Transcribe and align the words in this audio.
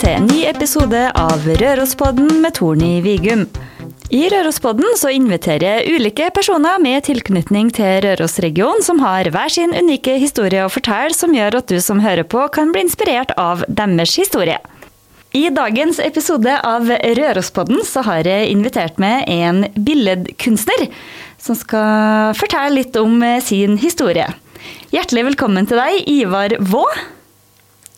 til 0.00 0.14
en 0.16 0.28
ny 0.30 0.38
episode 0.48 1.00
av 1.18 1.42
Rørospodden 1.60 2.38
med 2.40 2.54
Torny 2.56 3.02
Vigum. 3.04 3.42
I 4.08 4.22
Rørospodden 4.32 4.94
så 4.96 5.10
inviterer 5.12 5.82
jeg 5.82 5.98
ulike 5.98 6.30
personer 6.32 6.80
med 6.80 7.04
tilknytning 7.04 7.68
til 7.76 8.00
Rørosregionen 8.06 8.80
som 8.86 9.02
har 9.04 9.28
hver 9.34 9.52
sin 9.52 9.74
unike 9.76 10.14
historie 10.22 10.64
å 10.64 10.72
fortelle, 10.72 11.12
som 11.12 11.36
gjør 11.36 11.58
at 11.60 11.68
du 11.68 11.76
som 11.84 12.00
hører 12.00 12.24
på 12.24 12.46
kan 12.54 12.72
bli 12.72 12.86
inspirert 12.86 13.34
av 13.36 13.66
deres 13.68 14.16
historie. 14.16 14.56
I 15.36 15.50
dagens 15.52 16.00
episode 16.00 16.56
av 16.64 16.88
Rørospodden 17.20 17.84
så 17.84 18.04
har 18.08 18.24
jeg 18.24 18.50
invitert 18.54 18.96
med 19.02 19.28
en 19.28 19.66
billedkunstner 19.76 20.88
som 21.36 21.58
skal 21.60 22.32
fortelle 22.40 22.80
litt 22.80 22.96
om 22.96 23.20
sin 23.44 23.76
historie. 23.84 24.30
Hjertelig 24.96 25.32
velkommen 25.34 25.68
til 25.68 25.82
deg, 25.82 26.04
Ivar 26.08 26.56
Vå. 26.72 26.86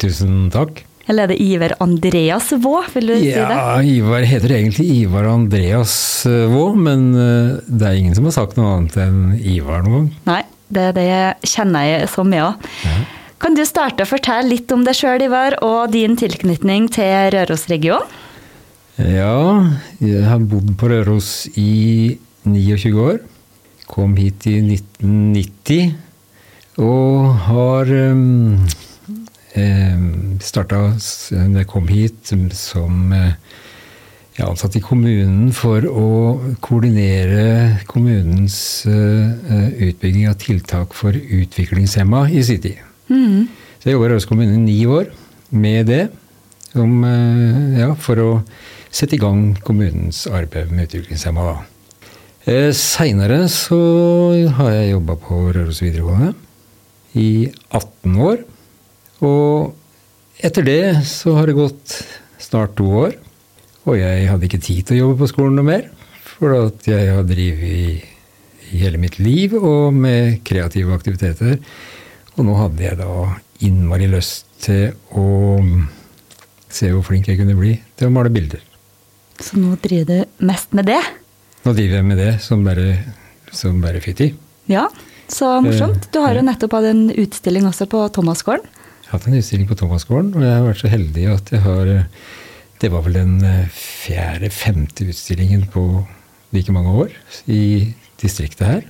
Tusen 0.03 0.49
takk. 0.51 0.83
Eller 1.11 1.27
er 1.27 1.33
det 1.33 1.39
Ivar 1.43 1.75
Andreas 1.83 2.53
Vå, 2.63 2.77
vil 2.95 3.11
du 3.11 3.15
si 3.17 3.33
det? 3.33 3.57
Ja, 3.59 3.81
Ivar 3.83 4.27
heter 4.29 4.55
egentlig 4.55 4.87
Ivar 5.01 5.27
Andreas 5.33 5.95
eh, 6.31 6.45
Vå, 6.53 6.69
men 6.79 7.09
eh, 7.19 7.57
det 7.67 7.89
er 7.89 7.99
ingen 7.99 8.15
som 8.19 8.29
har 8.29 8.37
sagt 8.37 8.59
noe 8.59 8.77
annet 8.77 8.99
enn 9.03 9.23
Ivar 9.41 9.83
noen 9.87 9.97
gang. 9.97 10.13
Nei, 10.31 10.43
det, 10.73 10.87
det 11.01 11.09
kjenner 11.51 11.89
jeg 11.89 12.13
som 12.13 12.31
jeg 12.33 12.47
òg. 12.47 12.71
Ja. 12.87 13.01
Kan 13.43 13.59
du 13.59 13.65
starte 13.67 14.05
å 14.05 14.07
fortelle 14.07 14.53
litt 14.53 14.71
om 14.71 14.85
deg 14.87 14.95
sjøl, 14.95 15.25
Ivar, 15.27 15.59
og 15.67 15.91
din 15.95 16.15
tilknytning 16.19 16.87
til 16.95 17.33
Rørosregionen? 17.35 18.21
Ja, 19.01 19.73
jeg 20.05 20.23
har 20.29 20.43
bodd 20.47 20.75
på 20.79 20.91
Røros 20.93 21.49
i 21.59 22.19
29 22.45 22.93
år. 23.01 23.23
Kom 23.91 24.15
hit 24.21 24.47
i 24.47 24.59
1990. 24.61 25.95
Og 26.83 27.33
har 27.49 27.91
um, 28.13 28.61
starta 30.43 30.79
da 30.95 31.61
jeg 31.61 31.69
kom 31.69 31.89
hit 31.91 32.33
som 32.57 33.13
uh, 33.13 33.35
jeg 34.33 34.41
er 34.41 34.49
ansatt 34.49 34.79
i 34.79 34.83
kommunen 34.85 35.51
for 35.53 35.85
å 35.85 36.07
koordinere 36.65 37.83
kommunens 37.91 38.57
uh, 38.89 39.29
utbygging 39.77 40.31
av 40.31 40.39
tiltak 40.41 40.97
for 40.97 41.13
utviklingshemma 41.13 42.25
i 42.33 42.45
sin 42.47 42.63
tid. 42.65 42.81
Mm. 43.13 43.51
Så 43.77 43.91
jeg 43.91 43.99
jobba 43.99 44.09
i 44.09 44.13
Røros 44.15 44.29
kommune 44.31 44.57
i 44.57 44.65
ni 44.65 44.79
år 44.89 45.11
med 45.53 45.91
det, 45.93 46.07
om, 46.73 47.03
ja, 47.77 47.91
for 48.01 48.23
å 48.23 48.31
sette 48.89 49.19
i 49.19 49.21
gang 49.21 49.51
kommunens 49.67 50.25
arbeid 50.33 50.73
med 50.73 50.89
utviklingshemma. 50.89 51.59
Eh, 52.43 52.73
Seinere 52.75 53.45
så 53.53 53.79
har 54.57 54.73
jeg 54.75 54.95
jobba 54.97 55.15
på 55.23 55.37
Røros 55.55 55.79
videregående 55.83 56.33
i 57.15 57.53
18 57.71 58.17
år. 58.19 58.41
Og 59.23 60.43
etter 60.43 60.67
det 60.67 60.83
så 61.07 61.37
har 61.39 61.47
det 61.49 61.59
gått 61.59 61.99
snart 62.43 62.75
to 62.79 62.89
år. 63.05 63.15
Og 63.87 63.99
jeg 63.99 64.29
hadde 64.31 64.47
ikke 64.47 64.63
tid 64.63 64.87
til 64.87 64.99
å 64.99 65.03
jobbe 65.05 65.23
på 65.23 65.31
skolen 65.31 65.59
noe 65.59 65.67
mer. 65.67 65.89
For 66.37 66.55
at 66.57 66.87
jeg 66.89 67.13
har 67.15 67.27
drevet 67.27 67.63
i, 67.69 67.87
i 68.73 68.83
hele 68.83 69.01
mitt 69.03 69.19
liv 69.23 69.55
og 69.59 69.95
med 69.95 70.41
kreative 70.47 70.95
aktiviteter. 70.97 71.59
Og 72.37 72.47
nå 72.49 72.57
hadde 72.59 72.87
jeg 72.87 72.99
da 72.99 73.15
innmari 73.63 74.09
lyst 74.11 74.49
til 74.63 74.95
å 75.19 75.27
se 76.73 76.89
hvor 76.91 77.05
flink 77.07 77.29
jeg 77.29 77.39
kunne 77.41 77.57
bli 77.59 77.77
til 77.99 78.09
å 78.09 78.15
male 78.15 78.33
bilder. 78.33 78.63
Så 79.43 79.59
nå 79.59 79.77
driver 79.83 80.23
du 80.23 80.47
mest 80.49 80.75
med 80.77 80.89
det? 80.89 81.01
Nå 81.63 81.75
driver 81.77 82.01
jeg 82.01 82.07
med 82.09 82.19
det 82.21 82.33
som 82.43 82.63
bare, 82.67 82.87
som 83.55 83.79
bare 83.83 84.03
fytti. 84.03 84.33
Ja, 84.71 84.87
så 85.31 85.57
morsomt. 85.65 86.09
Du 86.15 86.21
har 86.23 86.37
jo 86.37 86.45
nettopp 86.47 86.75
hatt 86.79 86.89
en 86.91 87.07
utstilling 87.11 87.67
også 87.69 87.87
på 87.91 88.03
Thomasgården. 88.15 88.67
Jeg 89.13 89.19
har 89.19 89.27
hatt 89.27 89.29
en 89.29 89.43
utstilling 89.43 89.67
på 89.69 89.77
Thomasgården, 89.77 90.29
og 90.39 90.41
jeg 90.41 90.53
har 90.57 90.63
vært 90.65 90.79
så 90.81 90.89
heldig 90.89 91.25
at 91.29 91.51
jeg 91.53 91.61
har 91.67 91.89
Det 92.81 92.89
var 92.89 93.03
vel 93.05 93.19
den 93.19 93.35
fjerde-femte 93.69 95.05
utstillingen 95.05 95.67
på 95.69 95.83
like 96.57 96.73
mange 96.73 96.95
år 97.03 97.13
i 97.45 97.93
distriktet 98.23 98.65
her. 98.65 98.87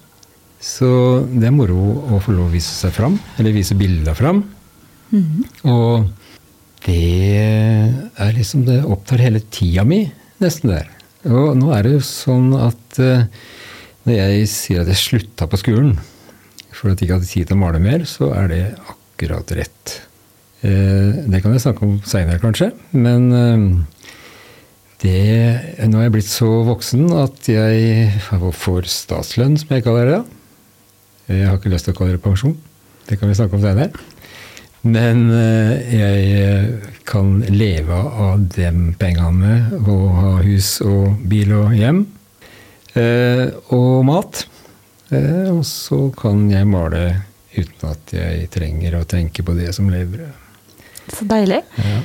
Så 0.62 1.26
det 1.26 1.48
er 1.48 1.56
moro 1.56 2.06
å 2.06 2.20
få 2.22 2.36
lov 2.36 2.52
å 2.52 2.54
vise 2.54 2.70
seg 2.70 2.94
fram, 2.94 3.16
eller 3.34 3.56
vise 3.56 3.74
bilder 3.74 4.14
fram. 4.14 4.44
Mhm. 5.10 5.42
Og 5.74 6.06
det 6.86 8.14
er 8.14 8.32
liksom 8.38 8.64
Det 8.64 8.78
opptar 8.84 9.18
hele 9.26 9.42
tida 9.50 9.82
mi, 9.82 10.04
nesten 10.38 10.70
der. 10.70 10.86
Og 11.26 11.58
nå 11.58 11.74
er 11.74 11.82
det 11.82 11.96
jo 11.96 12.06
sånn 12.06 12.54
at 12.54 13.02
uh, 13.02 13.26
når 14.06 14.14
jeg 14.14 14.46
sier 14.54 14.86
at 14.86 14.86
jeg 14.86 15.02
slutta 15.02 15.50
på 15.50 15.58
skolen 15.58 15.98
for 16.70 16.92
at 16.92 17.02
jeg 17.02 17.10
ikke 17.10 17.18
hadde 17.18 17.26
tid 17.34 17.50
til 17.50 17.58
å 17.58 17.62
male 17.66 17.82
mer, 17.82 18.06
så 18.06 18.30
er 18.38 18.48
det 18.54 18.64
akkurat 18.86 19.50
rett. 19.58 19.98
Uh, 20.62 21.26
det 21.26 21.40
kan 21.42 21.54
jeg 21.54 21.64
snakke 21.64 21.82
om 21.82 21.96
seinere, 22.06 22.38
kanskje. 22.42 22.70
Men 22.94 23.24
uh, 23.34 23.82
det, 25.02 25.16
nå 25.90 25.98
er 25.98 26.06
jeg 26.06 26.14
blitt 26.14 26.30
så 26.30 26.50
voksen 26.68 27.08
at 27.18 27.48
jeg 27.50 28.12
får 28.22 28.86
statslønn, 28.90 29.56
som 29.58 29.74
jeg 29.74 29.84
kaller 29.86 30.10
det. 30.10 30.20
Jeg 31.32 31.48
har 31.48 31.58
ikke 31.58 31.72
lyst 31.72 31.88
til 31.88 31.96
å 31.96 31.98
kalle 31.98 32.14
det 32.14 32.22
pensjon. 32.22 32.54
Det 33.08 33.18
kan 33.18 33.30
vi 33.30 33.38
snakke 33.38 33.58
om 33.58 33.64
seinere. 33.64 33.90
Men 34.82 35.28
jeg 35.30 36.80
kan 37.06 37.36
leve 37.46 37.94
av 37.94 38.40
de 38.50 38.66
pengene 38.98 39.52
og 39.78 40.04
ha 40.16 40.32
hus 40.42 40.80
og 40.82 41.22
bil 41.30 41.54
og 41.54 41.76
hjem. 41.78 42.00
Og 43.78 44.02
mat. 44.10 44.42
Og 45.54 45.62
så 45.70 46.00
kan 46.18 46.48
jeg 46.50 46.70
male 46.70 47.04
uten 47.54 47.90
at 47.94 48.14
jeg 48.18 48.50
trenger 48.54 48.98
å 48.98 49.06
tenke 49.06 49.46
på 49.46 49.54
det 49.54 49.70
som 49.78 49.90
levebrød. 49.92 50.41
Så 51.10 51.26
deilig. 51.26 51.62
Ja. 51.78 51.98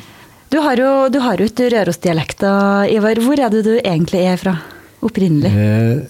Du 0.50 0.58
har 0.64 0.80
jo, 0.80 0.90
du 1.12 1.20
har 1.20 1.38
jo 1.38 1.46
et 1.50 1.60
Røros-dialekter, 1.74 2.88
Ivar. 2.96 3.20
Hvor 3.20 3.40
er 3.40 3.52
det 3.52 3.66
du 3.68 3.74
egentlig 3.78 4.22
er 4.26 4.38
fra? 4.40 4.56
Opprinnelig? 5.04 5.52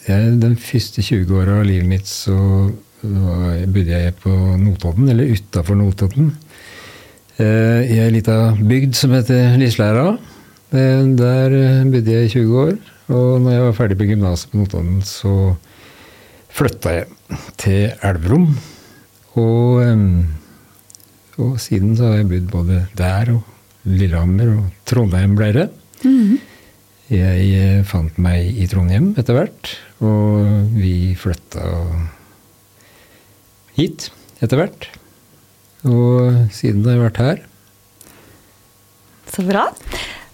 Jeg, 0.07 0.35
den 0.39 0.53
første 0.61 1.01
20 1.03 1.33
åra 1.41 1.57
av 1.59 1.65
livet 1.67 1.89
mitt 1.89 2.07
så 2.07 2.37
bodde 3.01 3.91
jeg 3.91 4.13
på 4.21 4.31
Notodden, 4.61 5.09
eller 5.11 5.33
utafor 5.33 5.75
Notodden. 5.77 6.29
I 7.37 7.97
ei 8.01 8.09
lita 8.13 8.53
bygd 8.57 8.95
som 8.97 9.11
heter 9.17 9.57
Lislæra. 9.59 10.05
Der 10.71 11.57
bodde 11.91 12.15
jeg 12.15 12.29
i 12.29 12.31
20 12.37 12.61
år. 12.63 12.77
Og 13.07 13.41
når 13.41 13.51
jeg 13.53 13.65
var 13.65 13.75
ferdig 13.77 13.97
på 13.99 14.07
gymnaset 14.09 14.49
på 14.51 14.61
Notodden, 14.61 15.01
så 15.05 15.33
flytta 16.57 16.95
jeg 16.95 17.05
til 17.61 17.91
Elverum. 18.05 18.49
Og, 19.37 19.83
og 21.37 21.57
siden 21.61 21.95
så 21.97 22.11
har 22.11 22.21
jeg 22.21 22.29
bodd 22.31 22.47
både 22.51 22.81
der 22.97 23.31
og 23.35 23.87
Lillehammer 23.87 24.53
og 24.57 24.69
Trondheim 24.89 25.35
ble 25.37 25.51
det. 25.55 25.67
Mhm. 26.03 26.37
Jeg 27.07 27.85
fant 27.87 28.17
meg 28.19 28.57
i 28.59 28.65
Trondheim 28.67 29.13
etter 29.15 29.37
hvert, 29.37 29.69
og 30.03 30.73
vi 30.75 31.13
flytta 31.15 31.63
hit 33.77 34.09
etter 34.43 34.59
hvert. 34.59 34.89
Og 35.87 36.49
siden 36.51 36.83
har 36.83 36.97
jeg 36.97 37.03
vært 37.05 37.21
her. 37.23 37.39
Så 39.31 39.45
bra. 39.47 39.69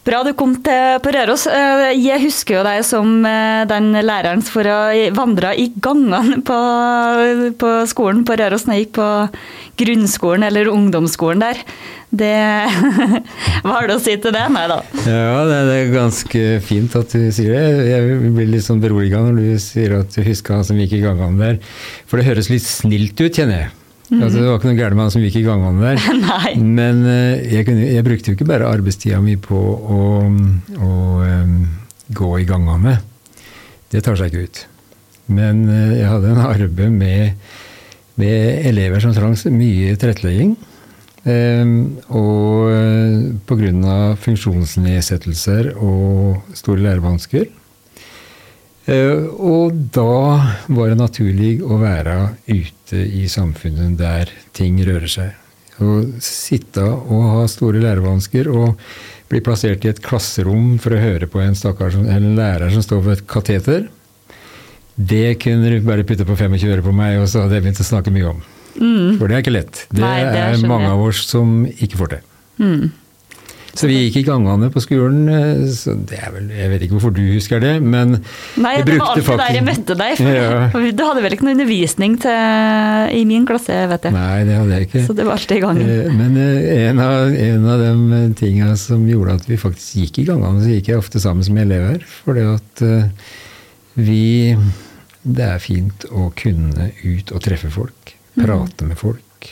Bra 0.03 0.19
du 0.28 0.34
kom 0.36 0.58
til 0.59 0.97
på 1.00 1.12
Røros. 1.16 1.46
Jeg 1.96 2.19
husker 2.25 2.58
jo 2.58 2.64
deg 2.68 2.81
som 2.84 3.24
den 3.69 3.86
læreren 4.03 4.41
som 4.44 4.66
vandra 5.16 5.53
i 5.56 5.69
gangene 5.80 6.41
på, 6.44 6.58
på 7.56 7.69
skolen 7.88 8.25
på 8.28 8.36
Røros 8.40 8.66
når 8.68 8.75
jeg 8.75 8.88
gikk 8.88 8.97
på 8.97 9.09
grunnskolen 9.80 10.44
eller 10.50 10.72
ungdomsskolen 10.74 11.46
der. 11.46 11.62
Det 12.13 12.34
Hva 13.63 13.78
har 13.78 13.88
du 13.88 13.96
å 13.96 14.02
si 14.03 14.18
til 14.22 14.36
det? 14.36 14.44
Nei 14.53 14.66
da. 14.69 14.81
Ja, 15.08 15.46
det 15.50 15.62
er 15.78 15.94
ganske 15.96 16.44
fint 16.68 16.97
at 17.00 17.16
du 17.16 17.30
sier 17.34 17.56
det. 17.56 17.88
Jeg 17.89 18.33
blir 18.36 18.51
litt 18.51 18.68
sånn 18.68 18.83
beroliga 18.83 19.24
når 19.24 19.39
du 19.39 19.63
sier 19.63 19.95
at 20.01 20.12
du 20.13 20.19
husker 20.28 20.60
han 20.60 20.68
som 20.68 20.83
gikk 20.83 21.00
i 21.00 21.06
gangene 21.06 21.39
der. 21.42 21.80
For 22.12 22.19
det 22.19 22.28
høres 22.28 22.51
litt 22.51 22.68
snilt 22.68 23.16
ut, 23.24 23.31
kjenner 23.31 23.63
jeg. 23.63 23.72
Mm. 24.13 24.19
Altså, 24.21 24.38
det 24.38 24.45
var 24.45 24.60
ikke 24.60 24.69
noe 24.69 24.77
gærent 24.77 24.98
med 24.98 25.07
han 25.07 25.13
som 25.15 25.24
gikk 25.25 25.39
i 25.39 25.45
gangene 25.48 25.88
der. 25.88 26.04
Nei. 26.27 26.51
Men 26.62 27.00
jeg, 27.50 27.65
kunne, 27.65 27.88
jeg, 27.89 28.06
brukte 28.06 28.30
jo 28.30 28.38
ikke 28.38 28.50
bare 28.51 28.69
arbeidstida 28.69 29.21
mi 29.24 29.33
på 29.42 29.57
å, 29.57 30.04
å 30.77 30.92
um, 31.24 31.56
gå 32.13 32.30
i 32.38 32.45
gangene. 32.45 33.00
Det 33.89 34.04
tar 34.06 34.19
seg 34.19 34.30
ikke 34.30 34.45
ut. 34.45 34.62
Men 35.33 35.65
uh, 35.69 35.95
jeg 35.95 36.12
hadde 36.12 36.33
en 36.33 36.44
arbeid 36.44 36.94
med, 36.94 37.50
med 38.21 38.69
elever 38.69 39.04
som 39.04 39.15
trang 39.15 39.36
mye 39.56 39.98
tilrettelegging. 39.98 40.56
Um, 41.24 41.75
og 42.12 42.69
uh, 42.69 43.33
pga. 43.48 43.98
funksjonsnedsettelser 44.19 45.74
og 45.77 46.56
store 46.57 46.83
lærevansker. 46.89 47.48
Uh, 48.83 49.31
og 49.39 49.77
da 49.95 50.57
var 50.68 50.91
det 50.91 51.00
naturlig 51.00 51.53
å 51.63 51.77
være 51.80 52.18
ute 52.50 53.00
i 53.00 53.25
samfunnet 53.31 53.95
der 54.00 54.31
ting 54.56 54.81
rører 54.83 55.09
seg. 55.12 55.33
Å 55.80 56.03
sitte 56.21 56.83
og 56.85 57.27
ha 57.31 57.45
store 57.50 57.81
lærevansker 57.81 58.50
og 58.51 58.75
bli 59.31 59.41
plassert 59.44 59.85
i 59.88 59.91
et 59.94 60.01
klasserom 60.03 60.75
for 60.83 60.94
å 60.94 61.01
høre 61.01 61.30
på 61.31 61.41
en, 61.41 61.56
stakkars, 61.57 61.95
en 61.97 62.33
lærer 62.38 62.74
som 62.75 62.83
står 62.85 63.06
ved 63.07 63.18
et 63.18 63.27
kateter, 63.30 63.88
det 64.95 65.39
kunne 65.41 65.71
du 65.71 65.80
bare 65.85 66.06
putte 66.06 66.25
på 66.27 66.35
25 66.38 66.68
øre 66.69 66.83
på 66.85 66.94
meg, 66.94 67.18
og 67.21 67.30
så 67.30 67.44
hadde 67.44 67.57
jeg 67.57 67.65
begynt 67.65 67.81
å 67.81 67.88
snakke 67.88 68.13
mye 68.13 68.27
om. 68.30 68.44
Mm. 68.74 69.15
For 69.18 69.30
det 69.30 69.35
er 69.35 69.45
ikke 69.45 69.56
lett. 69.56 69.85
Det, 69.89 70.03
Nei, 70.03 70.19
det 70.27 70.44
er 70.44 70.57
er 70.57 70.68
mange 70.69 70.91
av 70.91 71.01
oss 71.01 71.24
som 71.30 71.63
ikke 71.74 72.00
får 72.00 72.13
til. 72.13 72.27
Mm. 72.62 72.91
Så 73.74 73.88
vi 73.90 73.96
gikk 74.04 74.20
i 74.20 74.24
gangene 74.28 74.68
på 74.70 74.81
skolen. 74.84 75.24
eh, 75.34 75.64
Så 75.74 75.96
det 76.06 76.20
er 76.22 76.30
vel, 76.36 76.50
jeg 76.54 76.70
vet 76.70 76.84
ikke 76.86 76.94
hvorfor 76.94 77.14
du 77.16 77.22
husker 77.34 77.60
det, 77.64 77.72
men 77.81 78.20
Nei, 78.62 78.74
jeg 78.78 78.86
det 78.86 78.98
var 79.00 79.08
alltid 79.16 79.24
alltid 79.25 79.40
der 79.42 79.56
jeg 79.58 79.66
møtte 79.66 79.96
deg. 79.98 80.18
For 80.20 80.30
Ja. 80.86 80.92
Du 80.94 81.04
hadde 81.08 81.24
vel 81.25 81.34
ikke 81.34 81.48
noe 81.48 81.56
undervisning 81.58 82.18
til, 82.22 83.18
i 83.18 83.24
min 83.25 83.48
klasse, 83.50 83.80
vet 83.90 84.04
jeg. 84.06 84.14
Nei, 84.14 84.44
det 84.46 84.60
hadde 84.60 84.78
jeg 84.78 84.88
ikke. 84.90 85.04
Så 85.08 85.16
det 85.18 85.25
var 85.25 85.40
alltid 85.40 85.58
i 85.58 85.64
gangen. 85.66 85.90
Eh, 85.90 86.12
Men 86.14 86.38
eh, 86.38 86.88
en 86.92 87.00
av, 87.02 87.34
en 87.34 87.66
av 87.74 87.80
de 87.81 88.22
tinga 88.38 88.75
som 88.78 89.08
gjorde 89.10 89.40
at 89.42 89.50
vi 89.50 89.58
faktisk 89.58 90.04
gikk 90.04 90.19
i 90.22 90.28
gangene, 90.30 90.62
så 90.62 90.69
gikk 90.76 90.92
jeg 90.94 91.02
ofte 91.02 91.19
sammen 91.24 91.50
med 91.58 91.66
elever. 91.72 92.06
Fordi 92.28 92.46
at 92.54 92.86
eh, 92.86 93.10
vi 93.98 94.56
Det 95.24 95.44
er 95.50 95.60
fint 95.64 96.04
å 96.12 96.30
kunne 96.36 96.92
ut 97.04 97.31
og 97.31 97.42
treffe 97.42 97.69
folk. 97.72 98.14
Prate 98.38 98.86
med 98.86 98.98
folk. 99.00 99.50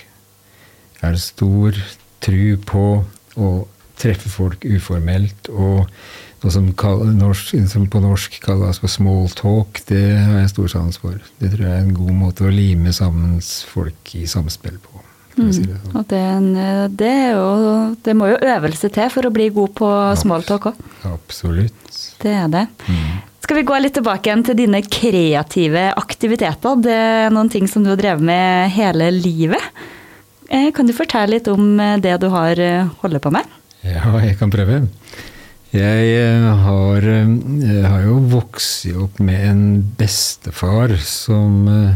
Jeg 1.02 1.10
har 1.10 1.16
stor 1.18 1.72
tru 2.22 2.58
på 2.68 2.86
å 3.40 3.52
treffe 4.02 4.32
folk 4.32 4.66
uformelt. 4.66 5.50
Og 5.54 5.88
noe 6.42 6.54
som, 6.54 6.72
norsk, 7.20 7.54
som 7.70 7.86
på 7.92 8.02
norsk 8.02 8.40
kalles 8.42 8.82
for 8.82 8.90
small 8.90 9.30
talk, 9.38 9.82
det 9.92 10.02
har 10.18 10.40
jeg 10.42 10.54
stor 10.56 10.72
sans 10.74 10.98
for. 11.02 11.20
Det 11.42 11.52
tror 11.54 11.68
jeg 11.68 11.76
er 11.76 11.86
en 11.86 11.96
god 11.98 12.16
måte 12.18 12.48
å 12.48 12.54
lime 12.54 12.94
sammen 12.98 13.38
folk 13.70 14.16
i 14.18 14.26
samspill 14.30 14.80
på. 14.82 15.04
si 15.38 15.68
det 15.68 15.78
sånn. 15.78 16.00
Og 16.00 16.08
det, 16.10 16.22
er 16.22 16.90
det, 16.98 17.14
jo, 17.36 17.46
det 18.04 18.18
må 18.18 18.32
jo 18.34 18.42
øvelse 18.42 18.90
til 18.94 19.14
for 19.14 19.30
å 19.30 19.34
bli 19.34 19.52
god 19.54 19.76
på 19.78 19.92
smalltalk 20.24 20.72
òg. 20.72 20.82
Absolutt. 21.12 21.78
Det 22.24 22.34
er 22.34 22.50
det. 22.52 22.66
Mm. 22.90 23.22
Skal 23.42 23.58
vi 23.58 23.68
gå 23.68 23.78
litt 23.82 23.98
tilbake 23.98 24.30
igjen 24.30 24.44
til 24.48 24.58
dine 24.58 24.82
kreative 24.86 25.88
aktiviteter? 26.00 26.78
Det 26.82 26.98
er 26.98 27.34
noen 27.34 27.50
ting 27.54 27.70
som 27.70 27.86
du 27.86 27.94
har 27.94 28.02
drevet 28.02 28.26
med 28.26 28.74
hele 28.74 29.14
livet. 29.14 29.82
Eh, 30.50 30.70
Kan 30.74 30.90
du 30.90 30.94
fortelle 30.98 31.38
litt 31.38 31.50
om 31.52 31.74
eh, 31.80 31.98
det 32.02 32.18
du 32.22 32.30
har 32.34 32.58
holdt 32.58 33.02
holder 33.06 33.24
på 33.24 33.34
med? 33.38 33.58
Ja, 33.82 34.14
jeg 34.22 34.38
kan 34.38 34.52
prøve. 34.54 34.84
Jeg 35.72 36.08
eh, 36.20 36.46
har, 36.66 37.06
eh, 37.08 37.30
jeg 37.64 37.86
har 37.88 38.02
jo 38.04 38.20
vokst 38.30 38.86
opp 39.00 39.22
med 39.24 39.46
en 39.48 39.64
bestefar 39.98 40.94
som 41.02 41.66
eh, 41.72 41.96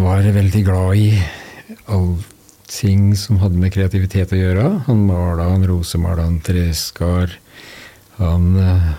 var 0.00 0.24
veldig 0.36 0.62
glad 0.64 0.96
i 0.96 1.10
allting 1.92 3.12
som 3.18 3.42
hadde 3.42 3.60
med 3.60 3.74
kreativitet 3.74 4.32
å 4.32 4.40
gjøre. 4.40 4.68
Han 4.86 5.04
mala, 5.10 5.50
han 5.52 5.66
rosemala, 5.68 6.24
han 6.24 6.40
treskar. 6.44 7.34
Han 8.16 8.54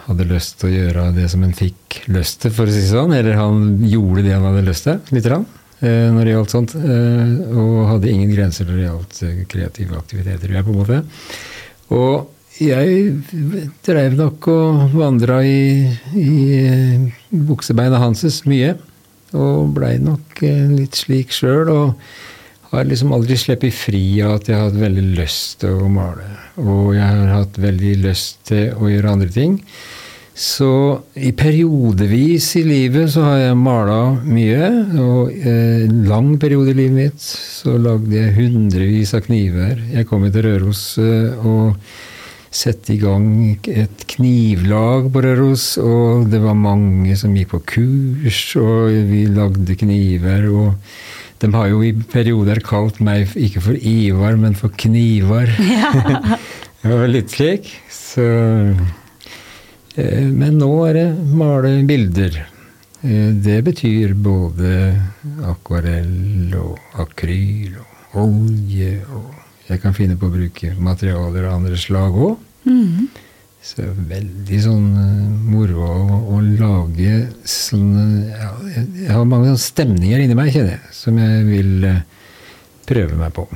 hadde 0.05 0.27
lyst 0.27 0.59
til 0.59 0.69
å 0.69 0.75
gjøre 0.75 1.09
det 1.15 1.29
som 1.31 1.45
han 1.47 1.55
fikk 1.55 2.01
lyst 2.11 2.43
til, 2.43 2.51
for 2.53 2.67
å 2.67 2.75
si 2.75 2.83
det 2.83 2.91
sånn. 2.91 3.15
Eller 3.15 3.39
han 3.39 3.79
gjorde 3.87 4.27
det 4.27 4.35
han 4.35 4.45
hadde 4.49 4.67
lyst 4.67 4.89
til, 4.89 4.99
lite 5.15 5.31
grann, 5.31 5.47
når 5.83 6.23
det 6.23 6.35
gjaldt 6.35 6.53
sånt. 6.53 6.75
eh, 6.75 7.33
Og 7.51 7.87
hadde 7.89 8.11
ingen 8.11 8.31
grenser 8.31 8.65
når 8.69 8.77
det 8.77 8.85
gjaldt 8.87 9.19
eh, 9.23 9.43
kreative 9.51 9.97
aktiviteter, 9.99 10.53
jeg, 10.55 10.63
på 10.63 10.71
en 10.73 10.79
måte. 10.79 11.01
Og 11.95 12.31
jeg 12.55 13.17
drev 13.83 14.13
nok 14.15 14.47
og 14.47 14.93
vandra 14.95 15.41
i, 15.43 15.91
i 16.15 16.29
eh, 16.61 17.09
buksebeina 17.29 17.99
hanses 17.99 18.45
mye. 18.47 18.77
Og 19.35 19.73
blei 19.75 19.97
nok 19.99 20.39
eh, 20.47 20.63
litt 20.71 20.95
slik 20.95 21.35
sjøl. 21.35 21.69
Og 21.73 22.71
har 22.71 22.87
liksom 22.87 23.11
aldri 23.15 23.35
sluppet 23.39 23.75
fri 23.75 24.05
av 24.23 24.37
at 24.39 24.49
jeg 24.49 24.57
har 24.57 24.69
hatt 24.69 24.79
veldig 24.79 25.05
lyst 25.19 25.59
til 25.61 25.75
å 25.83 25.91
male. 25.91 26.25
Og 26.63 26.95
jeg 26.95 27.03
har 27.03 27.33
hatt 27.41 27.59
veldig 27.59 27.93
lyst 28.05 28.41
til 28.47 28.71
å 28.79 28.87
gjøre 28.89 29.11
andre 29.17 29.31
ting. 29.35 29.59
Så 30.35 30.69
i 31.15 31.29
periodevis 31.31 32.49
i 32.59 32.65
livet 32.67 33.13
så 33.13 33.23
har 33.23 33.37
jeg 33.39 33.59
mala 33.59 33.99
mye. 34.27 34.67
Og 34.99 35.31
eh, 35.31 35.85
lang 36.09 36.33
periode 36.41 36.73
i 36.73 36.79
livet 36.81 36.97
mitt 36.97 37.23
så 37.23 37.77
lagde 37.79 38.11
jeg 38.17 38.35
hundrevis 38.35 39.15
av 39.15 39.23
kniver. 39.29 39.79
Jeg 39.95 40.09
kom 40.09 40.27
til 40.27 40.43
Røros 40.49 40.83
eh, 40.99 41.39
og 41.39 41.79
sette 42.55 42.93
i 42.93 42.99
gang 42.99 43.25
et 43.67 44.05
knivlag 44.15 45.09
på 45.11 45.23
Røros, 45.23 45.73
og 45.79 46.29
det 46.31 46.39
var 46.43 46.55
mange 46.55 47.15
som 47.19 47.35
gikk 47.35 47.51
på 47.51 47.61
kurs, 47.73 48.41
og 48.59 48.91
vi 49.09 49.25
lagde 49.31 49.75
kniver. 49.79 50.47
og 50.51 50.75
de 51.39 51.51
har 51.51 51.67
jo 51.67 51.81
i 51.83 51.91
perioder 51.91 52.61
kalt 52.63 53.01
meg 53.03 53.33
ikke 53.35 53.63
for 53.63 53.75
Ivar, 53.75 54.37
men 54.39 54.55
for 54.55 54.71
Knivar. 54.71 55.51
det 56.81 56.91
var 56.91 57.11
litt 57.11 57.35
slik. 57.35 57.67
Så, 57.91 58.23
men 59.95 60.57
nå 60.59 60.71
er 60.89 60.97
det 60.99 61.07
male 61.35 61.71
bilder. 61.87 62.41
Eh, 63.05 63.31
Det 63.33 63.61
betyr 63.63 64.13
både 64.13 64.95
akvarell 65.45 66.55
og 66.57 66.79
akryl 66.99 67.77
og 68.13 68.21
olje. 68.25 69.01
og 69.13 69.33
Jeg 69.69 69.81
kan 69.81 69.93
finne 69.93 70.17
på 70.17 70.27
å 70.27 70.33
bruke 70.33 70.73
materialer 70.77 71.45
av 71.45 71.59
andre 71.59 71.77
slag 71.77 72.13
òg. 72.13 72.37
Mhm. 72.65 73.07
Så 73.65 73.81
det 73.81 73.85
er 73.85 74.09
veldig 74.09 74.57
sånn 74.61 74.89
eh, 75.01 75.29
moro 75.49 75.81
å, 75.81 76.17
å 76.35 76.41
lage 76.41 77.31
sånne 77.49 78.03
ja, 78.29 78.51
jeg, 78.75 79.07
har 79.09 79.25
mange 79.25 79.55
stemninger 79.57 80.21
inni 80.21 80.35
meg, 80.37 80.51
kjenner 80.53 80.75
jeg, 80.75 80.91
som 80.93 81.17
jeg 81.17 81.45
vil 81.47 81.87
eh, 81.89 82.03
prøve 82.85 83.17
meg 83.17 83.33
på. 83.33 83.47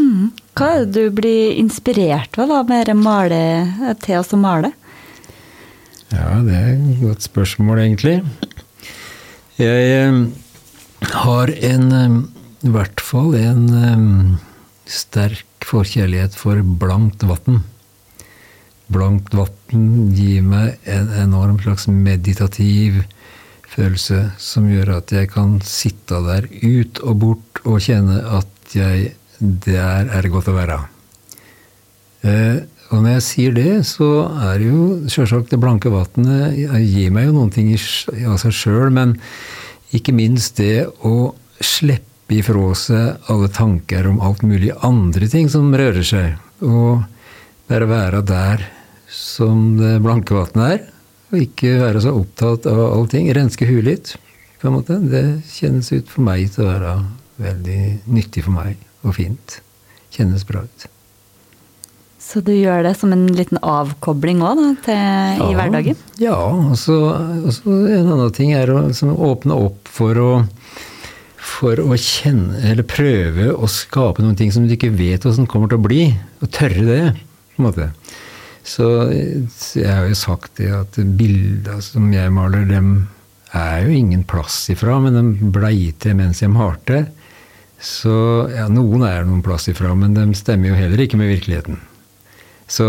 Mm. 0.00 0.30
Hva 0.56 0.70
er 0.72 0.86
det 0.86 0.94
du 0.96 1.12
blir 1.12 1.58
inspirert 1.60 2.38
av 2.40 2.48
da, 2.48 2.62
med 2.64 2.88
å 2.88 2.96
male, 2.96 3.42
til 4.00 4.24
å 4.24 4.40
male? 4.40 4.72
Ja, 6.12 6.42
det 6.44 6.52
er 6.52 6.72
et 6.76 7.00
godt 7.00 7.24
spørsmål, 7.24 7.78
egentlig. 7.86 8.18
Jeg 9.56 9.84
eh, 9.96 10.18
har 11.14 11.52
en 11.70 11.86
eh, 11.96 12.16
I 12.68 12.72
hvert 12.74 13.00
fall 13.00 13.32
en 13.38 13.62
eh, 13.72 14.02
sterk 14.84 15.64
forkjærlighet 15.64 16.36
for 16.36 16.60
blankt 16.60 17.24
vann. 17.24 17.62
Blankt 18.92 19.32
vann 19.32 20.12
gir 20.12 20.44
meg 20.44 20.76
en 20.84 21.08
enorm 21.22 21.56
slags 21.64 21.88
meditativ 21.88 23.00
følelse 23.72 24.26
som 24.42 24.68
gjør 24.68 24.98
at 24.98 25.14
jeg 25.16 25.30
kan 25.32 25.56
sitte 25.64 26.20
der 26.26 26.44
ut 26.44 27.00
og 27.00 27.20
bort 27.24 27.64
og 27.64 27.80
kjenne 27.80 28.20
at 28.38 28.76
jeg 28.76 29.16
Der 29.42 30.06
er 30.06 30.28
godt 30.30 30.46
å 30.46 30.52
være. 30.54 30.76
Eh, 32.22 32.60
og 32.92 33.00
når 33.00 33.14
jeg 33.16 33.24
sier 33.24 33.54
det, 33.56 33.70
så 33.88 34.08
er 34.44 34.60
det 34.60 34.68
jo 34.68 34.82
sjølsagt 35.08 35.52
det 35.52 35.60
blanke 35.62 35.90
vannet 35.92 36.58
gir 36.84 37.12
meg 37.14 37.30
jo 37.30 37.36
noen 37.38 37.52
ting 37.54 37.70
av 37.72 38.36
seg 38.42 38.52
sjøl, 38.52 38.90
men 38.92 39.16
ikke 39.96 40.12
minst 40.16 40.60
det 40.60 40.84
å 41.00 41.32
slippe 41.62 42.36
ifra 42.36 42.68
seg 42.76 43.32
alle 43.32 43.48
tanker 43.52 44.08
om 44.10 44.20
alt 44.24 44.44
mulig 44.44 44.74
andre 44.84 45.28
ting 45.32 45.48
som 45.52 45.72
rører 45.72 46.04
seg. 46.04 46.36
Og 46.64 47.02
bare 47.68 47.88
være 47.88 48.22
der 48.28 48.68
som 49.12 49.78
det 49.80 49.96
blanke 50.04 50.36
vannet 50.36 50.76
er, 50.76 50.86
og 51.32 51.40
ikke 51.40 51.78
være 51.80 52.04
så 52.04 52.14
opptatt 52.16 52.68
av 52.68 52.84
allting. 52.90 53.32
Renske 53.32 53.68
huet 53.68 53.88
litt, 53.88 54.16
på 54.60 54.68
en 54.68 54.76
måte. 54.76 55.00
Det 55.00 55.24
kjennes 55.48 55.92
ut 55.96 56.12
for 56.12 56.28
meg 56.28 56.52
til 56.52 56.66
å 56.66 56.72
være 56.74 56.96
veldig 57.42 57.82
nyttig 58.12 58.44
for 58.44 58.56
meg, 58.60 58.80
og 59.00 59.16
fint. 59.16 59.62
Kjennes 60.12 60.44
bra 60.48 60.64
ut. 60.68 60.92
Så 62.22 62.40
du 62.46 62.52
gjør 62.54 62.84
det 62.86 62.94
som 62.96 63.12
en 63.12 63.26
liten 63.34 63.58
avkobling 63.60 64.40
òg, 64.46 64.62
i 64.86 65.52
hverdagen? 65.58 65.98
Ja, 66.22 66.38
og 66.38 66.78
så 66.78 66.96
en 67.12 68.12
annen 68.14 68.32
ting 68.36 68.54
er 68.56 68.70
å 68.72 68.84
liksom 68.86 69.12
åpne 69.12 69.58
opp 69.66 69.90
for 69.90 70.20
å 70.22 70.32
for 71.42 71.78
å 71.82 71.96
kjenne, 71.98 72.60
eller 72.70 72.86
prøve 72.86 73.50
å 73.52 73.68
skape 73.70 74.22
noen 74.22 74.38
ting 74.38 74.52
som 74.54 74.66
du 74.66 74.74
ikke 74.76 74.92
vet 74.94 75.26
hvordan 75.26 75.48
kommer 75.50 75.70
til 75.70 75.80
å 75.80 75.86
bli. 75.86 76.04
Og 76.42 76.50
tørre 76.54 76.84
det, 76.86 77.00
på 77.54 77.62
en 77.62 77.66
måte. 77.66 77.88
Så 78.62 78.86
jeg 79.10 79.90
har 79.90 80.06
jo 80.06 80.18
sagt 80.18 80.60
det 80.60 80.70
at 80.74 80.98
bilda 81.18 81.80
som 81.82 82.06
jeg 82.14 82.34
maler, 82.34 82.66
dem 82.70 82.92
er 83.58 83.82
jo 83.84 83.96
ingen 83.98 84.22
plass 84.28 84.64
ifra, 84.72 85.00
men 85.02 85.18
de 85.18 85.50
blei 85.54 85.90
til 86.02 86.16
mens 86.18 86.44
jeg 86.44 86.52
malte. 86.54 87.04
Så 87.82 88.14
ja, 88.54 88.68
noen 88.70 89.02
er 89.08 89.26
noen 89.26 89.42
plass 89.44 89.66
ifra, 89.72 89.96
men 89.98 90.14
de 90.14 90.28
stemmer 90.38 90.70
jo 90.70 90.78
heller 90.78 91.02
ikke 91.02 91.18
med 91.18 91.34
virkeligheten. 91.34 91.80
Så 92.72 92.86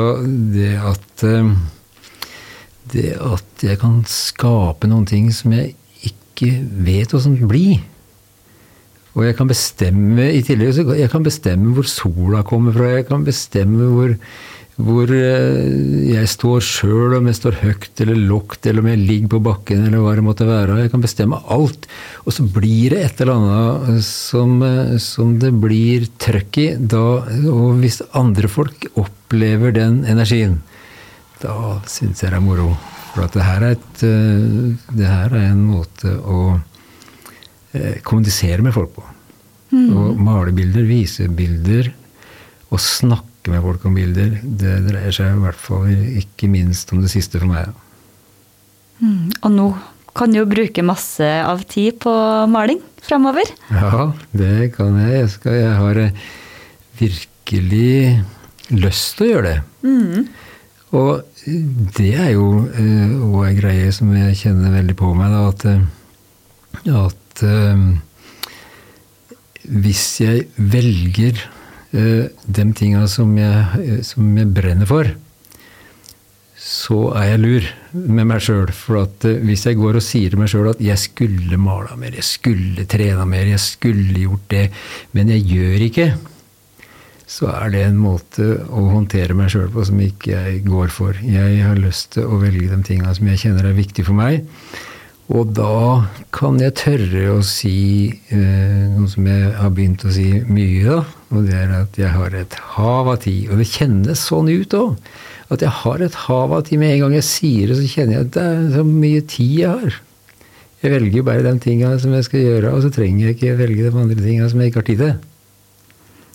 det 0.53 0.75
at 0.79 1.23
eh, 1.27 1.49
det 2.93 3.15
at 3.19 3.63
jeg 3.63 3.79
kan 3.81 4.01
skape 4.07 4.87
noen 4.89 5.07
ting 5.09 5.29
som 5.35 5.55
jeg 5.55 5.73
ikke 6.07 6.51
vet 6.85 7.13
åssen 7.15 7.35
blir. 7.47 7.81
Og 9.13 9.27
jeg 9.27 9.37
kan 9.37 9.49
bestemme 9.49 10.25
i 10.33 10.41
tillegg 10.45 10.95
jeg 10.97 11.11
kan 11.11 11.25
bestemme 11.25 11.75
hvor 11.75 11.87
sola 11.89 12.41
kommer 12.47 12.73
fra. 12.75 12.95
Jeg 12.97 13.07
kan 13.09 13.25
bestemme 13.25 13.89
hvor, 13.93 14.15
hvor 14.83 15.11
eh, 15.15 16.09
jeg 16.11 16.29
står 16.29 16.63
sjøl, 16.65 17.15
om 17.17 17.27
jeg 17.29 17.37
står 17.37 17.59
høyt 17.61 18.01
eller 18.03 18.19
lågt, 18.19 18.67
eller 18.67 18.83
om 18.83 18.89
jeg 18.91 19.01
ligger 19.01 19.31
på 19.33 19.41
bakken, 19.45 19.85
eller 19.87 20.03
hva 20.03 20.15
det 20.17 20.25
måtte 20.25 20.47
være. 20.47 20.79
Jeg 20.81 20.91
kan 20.91 21.03
bestemme 21.03 21.39
alt. 21.55 21.87
Og 22.25 22.35
så 22.35 22.45
blir 22.47 22.95
det 22.95 23.01
et 23.05 23.23
eller 23.23 23.39
annet 23.39 24.03
som, 24.07 24.57
eh, 24.67 24.97
som 25.03 25.37
det 25.39 25.53
blir 25.63 26.09
trøkk 26.21 26.61
i. 26.63 26.67
Da, 26.79 27.03
og 27.53 27.79
hvis 27.79 28.01
andre 28.19 28.51
folk 28.51 28.89
opplever 28.99 29.75
den 29.75 30.03
energien, 30.09 30.59
da 31.43 31.79
syns 31.87 32.23
jeg 32.23 32.33
det 32.33 32.39
er 32.41 32.43
moro. 32.43 32.73
For 33.13 33.29
det 33.29 33.45
her 33.45 33.63
er, 33.69 33.77
et, 33.77 34.05
eh, 34.07 34.93
det 34.99 35.09
her 35.09 35.31
er 35.31 35.49
en 35.53 35.65
måte 35.69 36.17
å 36.19 36.45
kommunisere 38.05 38.61
med 38.61 38.69
folk 38.75 38.91
på. 38.93 39.03
Og 39.73 40.19
male 40.21 40.51
bilder, 40.53 40.83
vise 40.85 41.25
bilder, 41.33 41.87
og 42.69 42.77
snakke 42.77 43.32
snakke 43.43 43.51
med 43.51 43.63
folk 43.63 43.85
om 43.85 43.95
bilder, 43.95 44.39
det 44.41 44.88
dreier 44.88 45.12
seg 45.12 45.35
i 45.35 45.41
hvert 45.43 45.59
fall 45.59 45.88
ikke 46.17 46.47
minst 46.47 46.91
om 46.93 47.01
det 47.01 47.12
siste 47.12 47.39
for 47.39 47.47
meg. 47.50 47.67
Mm, 49.01 49.31
og 49.43 49.51
nå 49.51 49.75
kan 50.15 50.31
du 50.31 50.38
jo 50.39 50.45
bruke 50.47 50.83
masse 50.85 51.25
av 51.43 51.63
tid 51.67 52.00
på 52.00 52.13
maling 52.47 52.79
fremover. 53.03 53.43
Ja, 53.69 54.13
det 54.31 54.73
kan 54.77 54.95
jeg. 54.95 55.12
Jeg, 55.17 55.29
skal, 55.33 55.53
jeg 55.57 55.73
har 55.75 55.97
eh, 56.00 56.13
virkelig 57.01 58.23
lyst 58.71 59.17
til 59.17 59.25
å 59.25 59.31
gjøre 59.33 59.50
det. 59.50 59.62
Mm. 59.83 60.27
Og 60.93 61.23
det 61.97 62.13
er 62.15 62.31
jo 62.38 62.45
òg 62.63 63.41
uh, 63.41 63.47
ei 63.50 63.57
greie 63.57 63.91
som 63.91 64.13
jeg 64.15 64.38
kjenner 64.39 64.71
veldig 64.77 64.95
på 64.95 65.12
meg, 65.17 65.33
da, 65.33 65.50
at, 65.50 65.65
eh, 65.67 65.81
at 66.93 67.43
hvis 69.83 70.05
jeg 70.21 70.47
velger 70.55 71.43
de 71.93 72.63
tinga 72.73 73.03
som, 73.05 73.35
som, 74.01 74.29
jeg 74.38 74.50
brenner 74.50 74.89
for, 74.89 75.12
så 76.63 77.00
er 77.19 77.27
jeg 77.27 77.41
lur 77.43 77.65
med 77.93 78.27
meg 78.29 78.43
sjøl. 78.43 78.71
For 78.73 79.03
uh, 79.03 79.31
hvis 79.45 79.65
jeg 79.67 79.79
går 79.79 80.00
og 80.00 80.05
sier 80.05 80.33
til 80.33 80.41
meg 80.41 80.51
sjøl 80.51 80.71
at 80.71 80.83
jeg 80.83 81.00
skulle 81.01 81.59
mala 81.62 81.97
mer, 82.00 82.15
jeg 82.17 82.27
skulle 82.27 82.88
trena 82.89 83.25
mer, 83.29 83.50
jeg 83.51 83.62
skulle 83.62 84.23
gjort 84.25 84.47
det, 84.53 84.67
men 85.13 85.33
jeg 85.35 85.45
gjør 85.51 85.88
ikke, 85.89 86.07
så 87.33 87.50
er 87.51 87.73
det 87.73 87.83
en 87.88 88.00
måte 88.00 88.47
å 88.67 88.88
håndtere 88.91 89.35
meg 89.38 89.51
sjøl 89.51 89.69
på 89.73 89.85
som 89.88 90.00
ikke 90.03 90.33
jeg 90.33 90.63
går 90.67 90.91
for. 90.93 91.17
Jeg 91.25 91.62
har 91.65 91.79
lyst 91.79 92.13
til 92.15 92.27
å 92.29 92.39
velge 92.41 92.69
de 92.71 92.81
tinga 92.85 93.13
som 93.15 93.29
jeg 93.31 93.45
kjenner 93.45 93.69
er 93.69 93.77
viktige 93.77 94.07
for 94.07 94.17
meg. 94.17 94.43
Og 95.33 95.53
da 95.55 96.03
kan 96.35 96.59
jeg 96.62 96.75
tørre 96.77 97.23
å 97.31 97.39
si 97.47 98.12
eh, 98.12 98.83
noe 98.91 99.07
som 99.09 99.27
jeg 99.29 99.53
har 99.55 99.71
begynt 99.73 100.03
å 100.05 100.12
si 100.13 100.27
mye, 100.45 100.83
da. 100.83 101.00
Og 101.33 101.47
det 101.47 101.57
er 101.57 101.71
at 101.79 101.97
jeg 101.97 102.13
har 102.13 102.35
et 102.37 102.55
hav 102.75 103.09
av 103.09 103.19
tid. 103.25 103.49
Og 103.49 103.61
det 103.61 103.69
kjennes 103.71 104.25
sånn 104.29 104.51
ut 104.53 104.75
òg. 104.77 105.13
At 105.53 105.65
jeg 105.65 105.73
har 105.81 106.01
et 106.05 106.17
hav 106.27 106.53
av 106.53 106.65
tid. 106.67 106.79
Med 106.81 106.95
en 106.95 107.05
gang 107.05 107.15
jeg 107.17 107.27
sier 107.27 107.71
det, 107.71 107.79
så 107.79 107.89
kjenner 107.89 108.19
jeg 108.19 108.27
at 108.27 108.33
det 108.37 108.43
er 108.51 108.65
så 108.77 108.85
mye 108.87 109.23
tid 109.33 109.55
jeg 109.63 109.71
har. 109.71 109.99
Jeg 110.83 110.91
velger 110.91 111.21
jo 111.21 111.25
bare 111.29 111.45
de 111.45 111.53
tinga 111.63 111.93
som 112.03 112.13
jeg 112.13 112.27
skal 112.27 112.41
gjøre, 112.43 112.73
og 112.75 112.83
så 112.83 112.89
trenger 112.91 113.29
jeg 113.29 113.37
ikke 113.37 113.53
velge 113.61 113.85
de 113.85 114.01
andre 114.01 114.19
tinga 114.19 114.49
som 114.51 114.61
jeg 114.61 114.71
ikke 114.71 114.81
har 114.81 114.87
tid 114.89 115.03
til. 115.03 115.13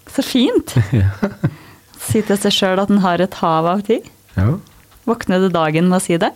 Så 0.08 0.24
fint! 0.24 0.72
si 2.08 2.22
til 2.24 2.40
seg 2.40 2.54
sjøl 2.56 2.80
at 2.80 2.92
en 2.92 3.02
har 3.04 3.20
et 3.20 3.40
hav 3.42 3.68
av 3.68 3.84
tid. 3.84 4.08
Ja. 4.38 4.54
Våkner 5.08 5.44
du 5.44 5.50
dagen 5.52 5.90
med 5.90 6.00
å 6.00 6.04
si 6.04 6.16
det? 6.20 6.32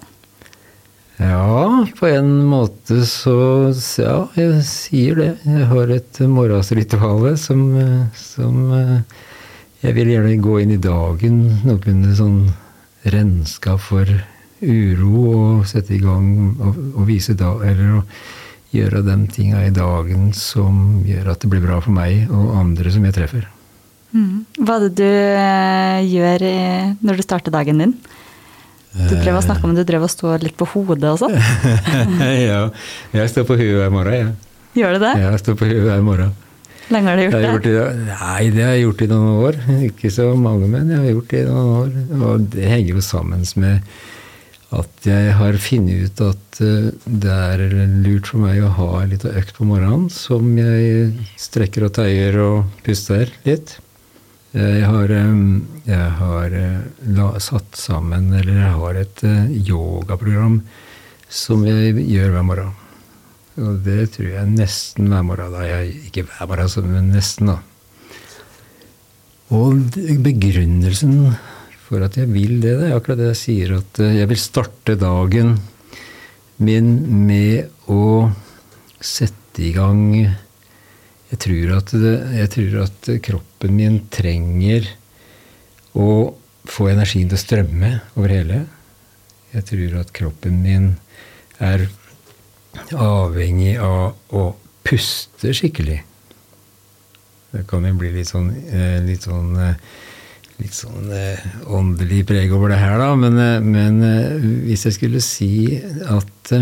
Ja, 1.20 1.86
på 1.98 2.08
en 2.08 2.30
måte 2.48 3.02
så 3.06 3.36
Ja, 4.00 4.16
jeg 4.38 4.62
sier 4.66 5.18
det. 5.18 5.30
Jeg 5.44 5.68
har 5.68 5.92
et 5.92 6.20
morgensritual 6.24 7.36
som, 7.38 7.62
som 8.16 8.72
Jeg 9.82 9.96
vil 9.98 10.12
gjerne 10.14 10.36
gå 10.42 10.58
inn 10.62 10.76
i 10.76 10.82
dagen 10.82 11.40
noenlunde 11.66 12.14
sånn 12.16 12.38
renska 13.12 13.76
for 13.82 14.06
uro 14.62 15.24
og 15.32 15.66
sette 15.66 15.96
i 15.96 16.02
gang 16.02 16.54
og, 16.62 16.78
og 16.94 17.08
vise 17.08 17.34
da, 17.34 17.50
eller 17.66 17.98
å 17.98 18.02
gjøre 18.72 19.02
de 19.04 19.16
tinga 19.34 19.64
i 19.66 19.72
dagen 19.74 20.30
som 20.36 21.02
gjør 21.04 21.32
at 21.34 21.42
det 21.42 21.50
blir 21.50 21.64
bra 21.64 21.80
for 21.82 21.92
meg 21.92 22.30
og 22.30 22.54
andre 22.60 22.92
som 22.94 23.04
jeg 23.04 23.16
treffer. 23.18 23.48
Mm. 24.12 24.44
Hva 24.62 24.76
er 24.76 24.86
det 24.86 24.92
du 25.00 25.08
eh, 25.08 25.98
gjør 26.12 26.46
når 27.02 27.18
du 27.18 27.24
starter 27.26 27.54
dagen 27.54 27.82
din? 27.82 27.96
Du 28.92 29.14
drev 29.16 29.38
og 29.38 29.44
snakka 29.44 29.68
om 29.68 29.74
du 29.76 29.82
drev 29.88 30.04
og 30.04 30.12
sto 30.12 30.32
litt 30.42 30.56
på 30.58 30.68
hodet 30.74 31.14
og 31.14 31.20
sånn? 31.22 31.36
ja, 32.50 32.66
jeg 33.16 33.32
står 33.32 33.46
på 33.48 33.56
huet 33.56 33.78
hver 33.80 33.92
morgen, 33.94 34.16
jeg. 34.18 34.30
Ja. 34.30 34.52
Gjør 34.82 34.96
du 34.96 35.04
det? 35.04 35.12
Ja, 35.20 35.32
jeg 35.34 35.42
står 35.42 35.58
på 35.60 35.68
huet 35.68 35.84
hver 35.86 36.04
morgen. 36.04 36.32
Lenge 36.92 37.08
har 37.08 37.16
du 37.16 37.22
gjort, 37.24 37.44
gjort 37.46 37.66
det? 37.66 37.84
Nei, 38.08 38.46
det 38.52 38.64
har 38.64 38.74
jeg 38.76 38.86
gjort 38.86 39.04
i 39.04 39.08
noen 39.10 39.28
år. 39.46 39.58
Ikke 39.88 40.10
så 40.12 40.26
mange, 40.36 40.68
men 40.68 40.90
jeg 40.92 41.00
har 41.00 41.12
gjort 41.14 41.30
det 41.30 41.40
i 41.40 41.46
noen 41.48 41.70
år. 41.76 41.92
Og 42.28 42.48
det 42.52 42.66
henger 42.68 42.98
jo 42.98 43.04
sammen 43.04 43.46
med 43.62 43.94
at 44.72 45.06
jeg 45.06 45.32
har 45.36 45.58
funnet 45.60 46.06
ut 46.08 46.20
at 46.24 46.60
eh, 46.64 46.90
det 47.04 47.32
er 47.32 47.64
lurt 48.04 48.30
for 48.30 48.40
meg 48.40 48.62
å 48.64 48.72
ha 48.78 49.02
litt 49.08 49.26
økt 49.28 49.58
på 49.58 49.66
morgenen 49.68 50.06
som 50.12 50.48
jeg 50.56 51.10
strekker 51.40 51.88
og 51.88 51.92
tøyer 51.98 52.38
og 52.40 52.84
puster 52.86 53.28
litt. 53.44 53.76
Jeg 54.52 54.84
har, 54.84 55.12
jeg 55.88 56.08
har 56.18 56.54
la, 57.16 57.26
satt 57.40 57.78
sammen, 57.78 58.26
eller 58.36 58.58
jeg 58.58 58.72
har 58.76 58.98
et 59.00 59.22
eh, 59.24 59.52
yogaprogram 59.64 60.58
som 61.32 61.62
jeg 61.64 61.94
gjør 62.04 62.34
hver 62.34 62.44
morgen. 62.44 62.74
Og 63.62 63.78
det 63.84 64.10
tror 64.12 64.28
jeg 64.28 64.50
nesten 64.52 65.08
hver 65.08 65.24
morgen. 65.24 65.56
da. 65.56 65.64
Jeg, 65.64 65.94
ikke 66.10 66.26
hver 66.28 66.50
morgen, 66.50 66.92
men 66.92 67.08
nesten, 67.14 67.48
da. 67.48 67.58
Og 69.52 69.80
begrunnelsen 70.24 71.32
for 71.84 72.04
at 72.04 72.16
jeg 72.16 72.30
vil 72.32 72.60
det, 72.62 72.76
det 72.80 72.88
er 72.88 72.96
akkurat 72.96 73.20
det 73.20 73.32
jeg 73.32 73.40
sier, 73.40 73.74
at 73.80 74.00
eh, 74.00 74.18
jeg 74.20 74.28
vil 74.30 74.40
starte 74.40 75.00
dagen 75.00 75.56
min 76.62 76.92
med 77.26 77.90
å 77.92 78.28
sette 79.00 79.64
i 79.64 79.72
gang 79.76 80.04
jeg 81.32 81.40
tror, 81.40 81.70
at, 81.78 81.92
jeg 82.36 82.48
tror 82.52 82.74
at 82.82 83.10
kroppen 83.24 83.76
min 83.78 83.94
trenger 84.12 84.84
å 85.96 86.34
få 86.68 86.90
energien 86.92 87.30
til 87.30 87.38
å 87.38 87.40
strømme 87.40 87.92
over 88.18 88.34
hele. 88.36 88.58
Jeg 89.54 89.64
tror 89.70 89.96
at 90.02 90.12
kroppen 90.16 90.60
min 90.60 90.90
er 91.62 91.86
avhengig 92.96 93.78
av 93.80 94.12
å 94.32 94.44
puste 94.84 95.54
skikkelig. 95.56 96.02
Det 97.52 97.64
kan 97.68 97.84
jo 97.84 97.96
bli 97.96 98.12
litt 98.12 98.28
sånn, 98.28 98.52
eh, 98.68 99.00
litt 99.04 99.24
sånn, 99.24 99.56
eh, 99.60 99.74
litt 100.60 100.76
sånn 100.76 101.10
eh, 101.16 101.40
åndelig 101.68 102.22
preg 102.28 102.52
over 102.52 102.72
det 102.72 102.80
her, 102.80 102.96
da. 103.00 103.10
Men, 103.16 103.40
men 103.72 104.00
hvis 104.68 104.86
jeg 104.88 104.96
skulle 105.00 105.24
si 105.24 105.52
at 105.80 106.54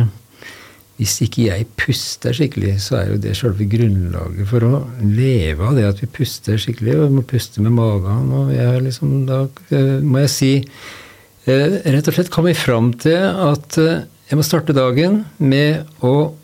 hvis 1.01 1.15
ikke 1.25 1.47
jeg 1.47 1.65
puster 1.81 2.35
skikkelig, 2.37 2.75
så 2.85 2.99
er 2.99 3.07
jo 3.15 3.21
det 3.25 3.33
selve 3.39 3.65
grunnlaget 3.73 4.49
for 4.51 4.67
å 4.67 4.81
leve 5.01 5.65
av 5.71 5.79
det 5.79 5.87
at 5.89 6.03
vi 6.03 6.09
puster 6.13 6.61
skikkelig. 6.61 6.99
Og 6.99 7.07
vi 7.07 7.17
må 7.17 7.25
puste 7.25 7.65
med 7.65 7.73
magen. 7.73 8.27
Og 8.37 8.51
jeg 8.53 8.83
liksom, 8.85 9.15
da 9.31 9.39
eh, 9.73 9.97
må 10.05 10.21
jeg 10.27 10.33
si 10.35 10.51
eh, 10.61 11.79
Rett 11.95 12.11
og 12.11 12.19
slett 12.19 12.33
komme 12.35 12.53
fram 12.53 12.93
til 13.01 13.17
at 13.17 13.81
eh, 13.81 14.05
jeg 14.29 14.39
må 14.39 14.45
starte 14.45 14.77
dagen 14.77 15.23
med 15.41 15.89
å 16.05 16.35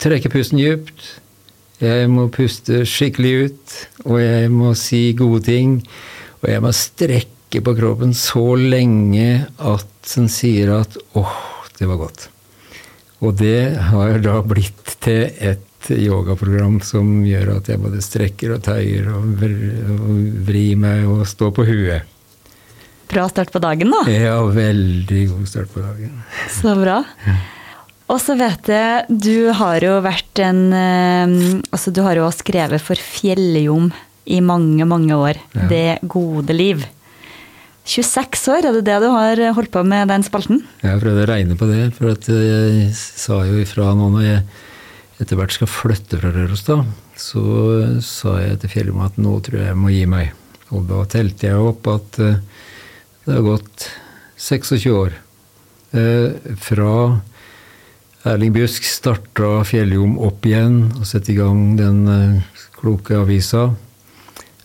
trekke 0.00 0.32
pusten 0.32 0.62
djupt. 0.62 1.12
Jeg 1.84 2.08
må 2.12 2.30
puste 2.32 2.82
skikkelig 2.88 3.36
ut, 3.44 3.78
og 4.06 4.18
jeg 4.24 4.48
må 4.56 4.72
si 4.80 5.10
gode 5.16 5.44
ting. 5.52 5.78
Og 6.40 6.50
jeg 6.54 6.64
må 6.64 6.72
strekke 6.72 7.60
på 7.68 7.76
kroppen 7.76 8.16
så 8.16 8.48
lenge 8.56 9.44
at 9.60 10.12
den 10.14 10.32
sier 10.32 10.78
at 10.80 10.96
'åh, 11.12 11.40
det 11.76 11.88
var 11.88 12.00
godt'. 12.08 12.30
Og 13.20 13.36
det 13.36 13.76
har 13.90 14.20
da 14.24 14.38
blitt 14.46 14.96
til 15.04 15.28
et 15.40 15.90
yogaprogram 15.90 16.78
som 16.84 17.20
gjør 17.24 17.56
at 17.58 17.68
jeg 17.68 17.80
både 17.80 18.00
strekker 18.04 18.54
og 18.56 18.64
tøyer 18.64 19.08
og 19.12 19.40
vrir 20.48 20.80
meg 20.80 21.06
og 21.08 21.26
står 21.28 21.54
på 21.56 21.66
huet. 21.68 22.16
Bra 23.10 23.24
start 23.28 23.50
på 23.50 23.58
dagen, 23.62 23.90
da. 23.90 24.04
Ja, 24.12 24.36
veldig 24.54 25.24
god 25.32 25.48
start 25.50 25.72
på 25.74 25.82
dagen. 25.82 26.20
Så 26.54 26.76
bra. 26.78 27.00
Og 28.10 28.20
så 28.22 28.36
vet 28.38 28.70
jeg, 28.70 29.18
du 29.22 29.50
har 29.54 29.82
jo 29.82 29.96
vært 30.02 30.40
en 30.42 30.62
eh, 30.74 31.34
Altså, 31.70 31.92
du 31.94 32.00
har 32.06 32.18
jo 32.18 32.30
skrevet 32.34 32.82
for 32.82 32.98
Fjelljom 32.98 33.90
i 34.30 34.40
mange, 34.44 34.86
mange 34.86 35.16
år. 35.16 35.38
Ja. 35.56 35.66
Det 35.70 35.84
gode 36.10 36.54
liv. 36.54 36.84
26 37.90 38.44
år, 38.54 38.66
er 38.68 38.76
det 38.76 38.84
det 38.86 38.98
du 39.02 39.08
har 39.10 39.40
holdt 39.56 39.72
på 39.74 39.82
med 39.86 40.10
den 40.12 40.22
spalten? 40.22 40.60
Jeg 40.82 40.92
har 40.92 41.00
prøvd 41.02 41.24
å 41.24 41.30
regne 41.30 41.56
på 41.58 41.66
det, 41.66 41.88
for 41.96 42.12
jeg 42.14 42.90
sa 42.94 43.40
jo 43.48 43.58
ifra 43.58 43.90
nå 43.98 44.10
når 44.14 44.26
jeg 44.26 44.42
etter 45.20 45.36
hvert 45.36 45.52
skal 45.56 45.68
flytte 45.68 46.20
fra 46.20 46.30
Rørosdal, 46.32 46.84
så 47.18 47.42
sa 48.04 48.36
jeg 48.40 48.60
til 48.62 48.72
Fjellum 48.72 49.02
at 49.04 49.18
nå 49.20 49.34
tror 49.44 49.60
jeg 49.60 49.72
jeg 49.72 49.80
må 49.80 49.90
gi 49.92 50.04
meg. 50.08 50.30
Og 50.70 50.86
da 50.88 51.02
telte 51.10 51.50
jeg 51.50 51.66
opp 51.66 51.90
at 51.90 52.20
uh, 52.22 52.38
det 53.26 53.34
har 53.34 53.44
gått 53.44 53.88
26 54.40 54.86
år 54.94 55.18
uh, 55.98 56.54
fra 56.62 56.94
Erling 58.30 58.54
Bjusk 58.54 58.86
starta 58.86 59.64
Fjelljom 59.66 60.14
opp 60.22 60.46
igjen 60.46 60.84
og 60.94 61.04
satte 61.08 61.34
i 61.34 61.38
gang 61.40 61.74
den 61.80 62.04
kloke 62.78 63.18
avisa 63.18 63.70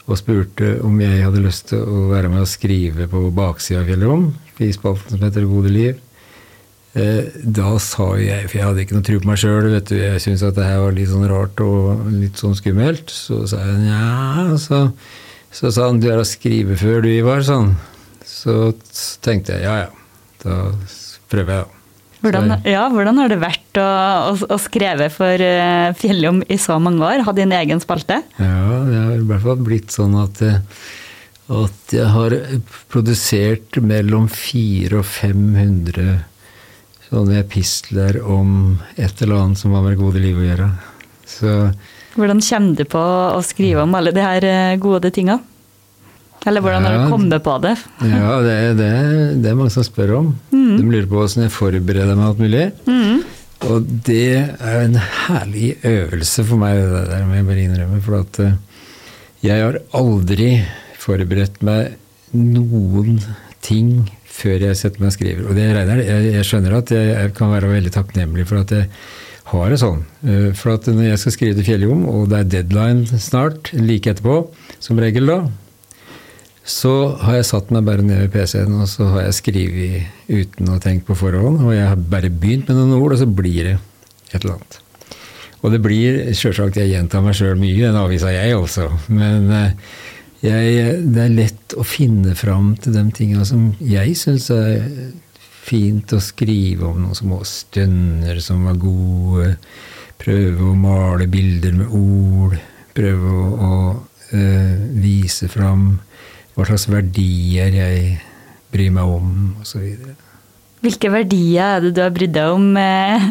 og 0.06 0.20
spurte 0.20 0.76
om 0.86 0.98
jeg 1.02 1.24
hadde 1.26 1.44
lyst 1.44 1.72
til 1.72 1.82
å 1.82 2.08
være 2.12 2.30
med 2.30 2.44
og 2.44 2.50
skrive 2.50 3.08
på 3.10 3.24
baksida 3.36 3.82
av 3.82 3.90
Fjellrom, 3.90 4.28
i 4.62 4.72
spalten 4.74 5.16
som 5.16 5.24
heter 5.26 5.48
Gode 5.50 5.72
liv. 5.74 6.02
Eh, 6.96 7.26
da 7.44 7.74
sa 7.84 8.14
jeg, 8.22 8.46
for 8.48 8.60
jeg 8.60 8.68
hadde 8.70 8.84
ikke 8.86 8.96
noe 8.96 9.08
tro 9.08 9.18
på 9.20 9.28
meg 9.28 9.40
sjøl, 9.42 9.74
jeg 9.76 10.22
syntes 10.24 10.46
at 10.48 10.56
det 10.56 10.68
her 10.70 10.84
var 10.86 10.96
litt 10.96 11.12
sånn 11.12 11.28
rart 11.28 11.64
og 11.66 12.06
litt 12.14 12.40
sånn 12.40 12.56
skummelt, 12.56 13.12
så 13.12 13.42
sa 13.52 13.60
jeg 13.66 13.82
nja, 13.82 14.56
så, 14.62 14.86
så 15.52 15.74
sa 15.76 15.90
han 15.90 16.00
du 16.00 16.08
er 16.14 16.22
å 16.22 16.28
skrive 16.28 16.78
før 16.80 17.04
du, 17.04 17.10
Ivar, 17.12 17.44
sånn. 17.44 17.74
Så 18.26 18.72
tenkte 19.26 19.58
jeg 19.58 19.68
ja 19.68 19.76
ja, 19.84 19.90
da 20.46 20.60
prøver 21.34 21.58
jeg, 21.58 21.66
da. 21.66 21.85
Hvordan, 22.24 22.54
ja, 22.66 22.86
hvordan 22.90 23.20
har 23.22 23.32
det 23.32 23.40
vært 23.42 23.80
å, 23.80 23.88
å, 24.32 24.36
å 24.56 24.58
skrive 24.62 25.10
for 25.14 25.42
uh, 25.42 25.92
Fjelljom 26.00 26.44
i 26.50 26.58
så 26.62 26.78
mange 26.82 27.04
år? 27.06 27.24
Ha 27.28 27.34
din 27.38 27.54
egen 27.54 27.82
spalte? 27.84 28.22
Ja, 28.40 28.78
det 28.88 29.02
har 29.02 29.18
i 29.18 29.26
hvert 29.30 29.44
fall 29.44 29.66
blitt 29.66 29.94
sånn 29.94 30.16
at, 30.22 30.42
eh, 30.46 30.62
at 31.54 31.96
jeg 31.96 32.08
har 32.16 32.38
produsert 32.94 33.78
mellom 33.84 34.30
400 34.32 35.02
og 35.02 35.06
500 35.10 36.16
sånne 37.10 37.40
epistler 37.44 38.18
om 38.24 38.80
et 38.96 39.22
eller 39.22 39.44
annet 39.44 39.62
som 39.62 39.76
har 39.76 39.86
med 39.86 40.00
gode 40.00 40.22
livet 40.24 40.42
å 40.42 40.50
gjøre. 40.50 40.70
Så 41.26 41.52
Hvordan 42.16 42.42
kommer 42.42 42.80
du 42.80 42.86
på 42.90 43.02
å 43.36 43.42
skrive 43.46 43.84
om 43.84 43.96
alle 43.98 44.14
de 44.16 44.24
her 44.24 44.48
eh, 44.48 44.78
gode 44.82 45.12
tinga? 45.14 45.40
Eller 46.46 46.62
hvordan 46.62 46.84
har 46.86 46.94
Ja, 46.94 47.06
du 47.06 47.12
kommet 47.12 47.44
på 47.44 47.56
det? 47.64 47.76
ja, 48.06 48.34
det, 48.46 48.58
det, 48.78 48.90
det 49.44 49.50
er 49.52 49.56
mange 49.58 49.74
som 49.74 49.84
spør 49.88 50.12
om. 50.20 50.28
De 50.52 50.84
lurer 50.86 51.08
på 51.10 51.24
åssen 51.24 51.44
jeg 51.48 51.54
forbereder 51.56 52.16
meg 52.20 52.28
alt 52.28 52.44
mulig. 52.44 52.66
Mm. 52.86 53.24
Og 53.66 53.88
det 54.06 54.20
er 54.62 54.82
en 54.84 54.98
herlig 55.00 55.72
øvelse 55.88 56.44
for 56.46 56.62
meg, 56.62 56.78
det 56.78 57.06
der 57.10 57.26
må 57.26 57.40
jeg 57.40 57.48
bare 57.48 57.64
innrømme. 57.66 58.02
For 58.06 58.20
at 58.22 58.40
eh, 58.46 58.58
jeg 59.48 59.64
har 59.64 59.80
aldri 59.98 60.52
forberedt 61.02 61.62
meg 61.66 61.96
noen 62.36 63.20
ting 63.66 64.06
før 64.36 64.66
jeg 64.68 64.76
setter 64.78 65.02
meg 65.02 65.10
og 65.14 65.16
skriver. 65.16 65.46
Og 65.50 65.56
det 65.58 65.70
regner 65.78 66.02
jeg, 66.04 66.32
jeg 66.36 66.46
skjønner 66.50 66.78
at 66.82 66.92
jeg, 66.94 67.12
jeg 67.16 67.34
kan 67.38 67.54
være 67.56 67.70
veldig 67.72 67.94
takknemlig 67.96 68.46
for 68.50 68.62
at 68.62 68.74
jeg 68.76 68.90
har 69.50 69.70
det 69.72 69.78
sånn. 69.82 70.02
Eh, 70.26 70.50
For 70.58 70.74
at 70.76 70.88
når 70.92 71.08
jeg 71.12 71.22
skal 71.22 71.34
skrive 71.36 71.58
til 71.60 71.68
Fjelljom, 71.70 72.06
og 72.12 72.28
det 72.32 72.40
er 72.44 72.50
deadline 72.58 73.06
snart, 73.22 73.72
like 73.78 74.12
etterpå, 74.14 74.40
som 74.84 75.00
regel 75.02 75.30
da, 75.32 75.40
så 76.66 76.92
har 77.22 77.38
jeg 77.38 77.46
satt 77.46 77.70
meg 77.74 77.86
bare 77.86 78.02
ned 78.02 78.24
ved 78.24 78.32
PC-en 78.34 78.80
og 78.80 78.88
så 78.90 79.06
har 79.14 79.28
jeg 79.28 79.38
skrevet 79.38 80.32
uten 80.32 80.72
å 80.74 80.80
tenke 80.82 81.12
på 81.12 81.18
forhånd. 81.20 81.62
Og 81.62 81.76
jeg 81.76 81.86
har 81.86 82.00
bare 82.10 82.32
begynt 82.34 82.72
med 82.72 82.80
noen 82.80 82.98
ord, 82.98 83.14
og 83.14 83.22
så 83.22 83.28
blir 83.30 83.70
det 83.70 83.76
et 84.32 84.40
eller 84.40 84.56
annet. 84.56 84.80
Og 85.62 85.74
det 85.74 85.82
blir 85.82 86.18
sjølsagt 86.38 86.78
Jeg 86.78 86.92
gjentar 86.92 87.24
meg 87.26 87.38
sjøl 87.38 87.58
mye, 87.58 87.86
den 87.86 87.98
avisa 87.98 88.34
jeg 88.34 88.58
også. 88.58 88.88
Men 89.14 89.46
eh, 89.54 89.76
jeg, 90.46 90.98
det 91.14 91.22
er 91.22 91.38
lett 91.38 91.76
å 91.78 91.86
finne 91.86 92.34
fram 92.38 92.74
til 92.82 92.98
de 92.98 93.06
tinga 93.14 93.46
som 93.46 93.70
jeg 93.82 94.18
syns 94.20 94.50
er 94.54 94.90
fint 95.66 96.14
å 96.14 96.22
skrive 96.22 96.90
om. 96.90 97.00
Noen 97.06 97.18
små 97.18 97.44
stønner 97.46 98.42
som 98.42 98.66
var 98.66 98.82
gode. 98.82 99.56
Prøve 100.22 100.72
å 100.72 100.78
male 100.78 101.30
bilder 101.30 101.78
med 101.78 101.94
ord. 101.94 102.58
Prøve 102.96 103.38
å, 103.38 103.46
å 103.54 103.74
øh, 104.34 104.76
vise 105.02 105.50
fram 105.52 105.92
hva 106.56 106.68
slags 106.68 106.88
verdier 106.88 107.74
jeg 107.76 108.20
bryr 108.72 108.94
meg 108.96 109.16
om, 109.18 109.34
osv. 109.62 109.84
Hvilke 110.86 111.12
verdier 111.12 111.78
er 111.78 111.84
det 111.84 111.96
du 111.98 112.04
har 112.04 112.14
brydd 112.16 112.36
deg 112.36 112.56
om 112.56 112.70
eh, 112.80 113.30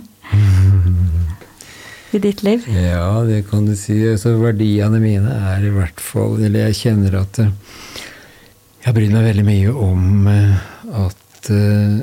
i 2.14 2.21
ditt 2.23 2.43
liv? 2.47 2.64
Ja, 2.71 3.25
det 3.26 3.45
kan 3.50 3.66
du 3.66 3.75
si. 3.78 3.97
Så 4.21 4.37
verdiene 4.40 5.00
mine 5.02 5.35
er 5.54 5.64
i 5.66 5.73
hvert 5.75 6.00
fall 6.02 6.38
Eller 6.45 6.69
jeg 6.69 6.81
kjenner 6.85 7.19
at 7.25 7.40
eh, 7.43 7.52
jeg 8.81 8.90
har 8.90 8.97
brydd 8.97 9.14
meg 9.14 9.28
veldig 9.31 9.47
mye 9.49 9.75
om 9.87 10.28
eh, 10.31 10.66
at 11.04 11.50
eh, 11.54 12.02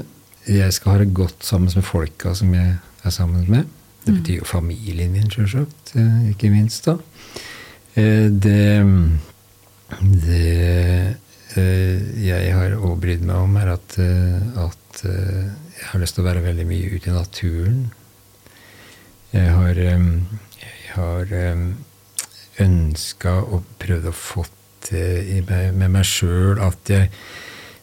jeg 0.52 0.74
skal 0.76 0.96
ha 0.96 1.04
det 1.04 1.14
godt 1.16 1.46
sammen 1.46 1.72
med 1.76 1.86
folka 1.86 2.34
som 2.38 2.54
jeg 2.58 2.76
er 3.06 3.14
sammen 3.14 3.46
med. 3.50 3.70
Det 4.02 4.16
betyr 4.18 4.40
jo 4.40 4.48
familien 4.50 5.12
min, 5.14 5.30
sjølsagt. 5.30 5.94
Ikke 6.32 6.50
minst, 6.50 6.88
da. 6.88 6.96
Det, 7.94 8.64
det 10.00 11.16
eh, 11.60 12.00
jeg 12.24 12.54
har 12.56 12.76
overbrydd 12.78 13.02
brydd 13.02 13.26
meg 13.28 13.44
om, 13.44 13.58
er 13.60 13.74
at, 13.74 13.98
eh, 14.00 14.60
at 14.62 15.04
eh, 15.08 15.50
jeg 15.76 15.90
har 15.90 16.02
lyst 16.02 16.16
til 16.16 16.24
å 16.24 16.30
være 16.30 16.46
veldig 16.46 16.68
mye 16.70 16.92
ute 16.94 17.12
i 17.12 17.16
naturen. 17.16 17.82
Jeg 19.32 19.52
har, 19.56 19.78
jeg 19.80 20.90
har 20.92 21.30
ønska 22.62 23.36
og 23.48 23.70
prøvd 23.80 24.10
å 24.12 24.16
få 24.16 24.44
til 24.84 25.48
med 25.48 25.88
meg 25.88 26.04
sjøl 26.08 26.60
at 26.60 26.92
jeg 26.92 27.08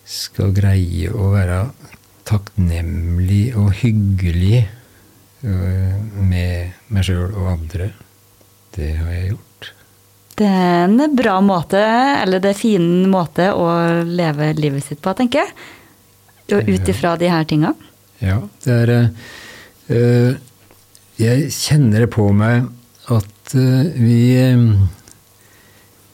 skal 0.09 0.53
greie 0.57 1.09
å 1.09 1.31
være 1.33 1.63
takknemlig 2.29 3.57
og 3.57 3.73
hyggelig 3.81 4.67
med 5.41 6.93
meg 6.93 7.09
sjøl 7.09 7.33
og 7.33 7.53
andre. 7.55 7.93
Det 8.77 8.93
har 9.01 9.13
jeg 9.17 9.31
gjort. 9.33 9.48
Det 10.39 10.47
er 10.47 10.85
en 10.87 11.17
bra 11.19 11.41
måte, 11.43 11.81
eller 12.23 12.39
det 12.39 12.53
er 12.53 12.55
en 12.55 12.61
fin 12.61 12.91
måte 13.11 13.49
å 13.51 13.69
leve 14.07 14.53
livet 14.59 14.87
sitt 14.87 15.01
på, 15.03 15.15
tenker 15.19 15.43
jeg. 15.43 15.55
Og 16.55 16.69
ut 16.71 16.91
ifra 16.93 17.17
de 17.19 17.31
her 17.33 17.47
tinga. 17.49 17.73
Ja, 18.23 18.39
det 18.65 18.77
er 18.85 18.93
eh, 18.95 20.37
Jeg 21.19 21.51
kjenner 21.55 22.07
det 22.07 22.13
på 22.15 22.29
meg 22.35 22.71
at 23.13 23.55
øh, 23.59 23.91
vi 23.99 24.21
øh, 24.41 24.63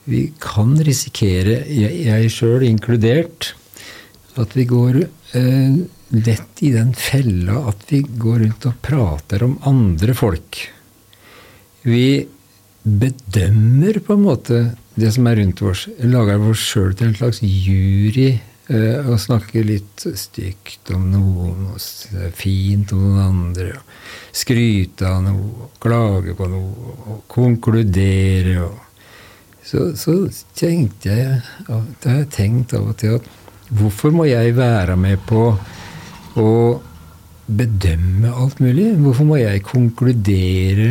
Vi 0.09 0.23
kan 0.41 0.75
risikere, 0.85 1.63
jeg, 1.69 2.01
jeg 2.09 2.33
sjøl 2.33 2.65
inkludert, 2.67 3.55
at 4.37 4.53
vi 4.57 4.67
går 4.69 4.99
lett 6.15 6.61
i 6.61 6.71
den 6.75 6.91
fella 6.93 7.63
at 7.71 7.87
vi 7.89 8.03
går 8.05 8.43
rundt 8.43 8.67
og 8.69 8.77
prater 8.85 9.47
om 9.47 9.55
andre 9.65 10.13
folk. 10.19 10.59
Vi 11.89 12.05
bedømmer 12.85 13.99
på 14.05 14.17
en 14.17 14.27
måte 14.27 14.59
det 14.95 15.11
som 15.15 15.27
er 15.27 15.41
rundt 15.41 15.63
oss. 15.65 15.87
Lager 16.05 16.43
oss 16.51 16.65
sjøl 16.73 16.93
til 16.95 17.11
en 17.11 17.17
slags 17.17 17.41
jury 17.43 18.29
eh, 18.35 18.99
og 19.01 19.19
snakker 19.21 19.67
litt 19.67 20.05
stygt 20.21 20.93
om 20.95 21.09
noen 21.13 21.71
og 21.73 22.31
fint 22.37 22.93
om 22.95 23.03
noen 23.09 23.23
andre. 23.25 23.73
Og 23.81 24.37
skryte 24.37 25.09
av 25.09 25.23
noe, 25.25 25.67
og 25.67 25.79
klage 25.83 26.37
på 26.37 26.49
noe, 26.51 26.97
og 27.09 27.23
konkludere. 27.31 28.59
Og. 28.69 28.81
Så, 29.65 29.91
så 29.99 30.19
tenkte 30.57 31.15
jeg 31.15 31.41
da 31.69 31.81
har 32.05 32.21
jeg 32.21 32.33
tenkt 32.35 32.77
av 32.77 32.91
og 32.93 32.99
til 33.01 33.17
at 33.19 33.31
hvorfor 33.75 34.13
må 34.15 34.29
jeg 34.29 34.57
være 34.59 34.97
med 35.01 35.23
på 35.25 35.47
å 36.37 36.51
bedømme 37.45 38.33
alt 38.33 38.61
mulig? 38.61 38.91
Hvorfor 39.01 39.29
må 39.29 39.39
jeg 39.41 39.65
konkludere 39.65 40.91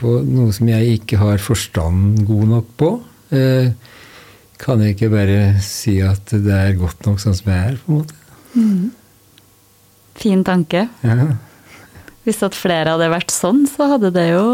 på 0.00 0.12
noe 0.26 0.52
som 0.56 0.68
jeg 0.70 0.98
ikke 1.00 1.18
har 1.20 1.40
forstand 1.42 2.22
god 2.28 2.46
nok 2.54 2.70
på? 2.80 2.90
Eh, 3.36 3.72
kan 4.60 4.80
jeg 4.84 4.94
ikke 4.96 5.10
bare 5.12 5.40
si 5.64 5.98
at 6.04 6.32
det 6.32 6.52
er 6.56 6.74
godt 6.80 7.06
nok 7.06 7.20
sånn 7.22 7.36
som 7.36 7.50
jeg 7.52 7.74
er? 7.74 7.76
på 7.84 7.92
en 7.92 8.00
måte? 8.02 8.90
Fin 10.20 10.42
tanke. 10.44 10.86
Ja. 11.04 11.16
Hvis 12.26 12.42
at 12.44 12.56
flere 12.58 12.92
hadde 12.96 13.08
vært 13.12 13.32
sånn, 13.32 13.62
så 13.70 13.86
hadde 13.94 14.10
det 14.12 14.26
jo 14.34 14.46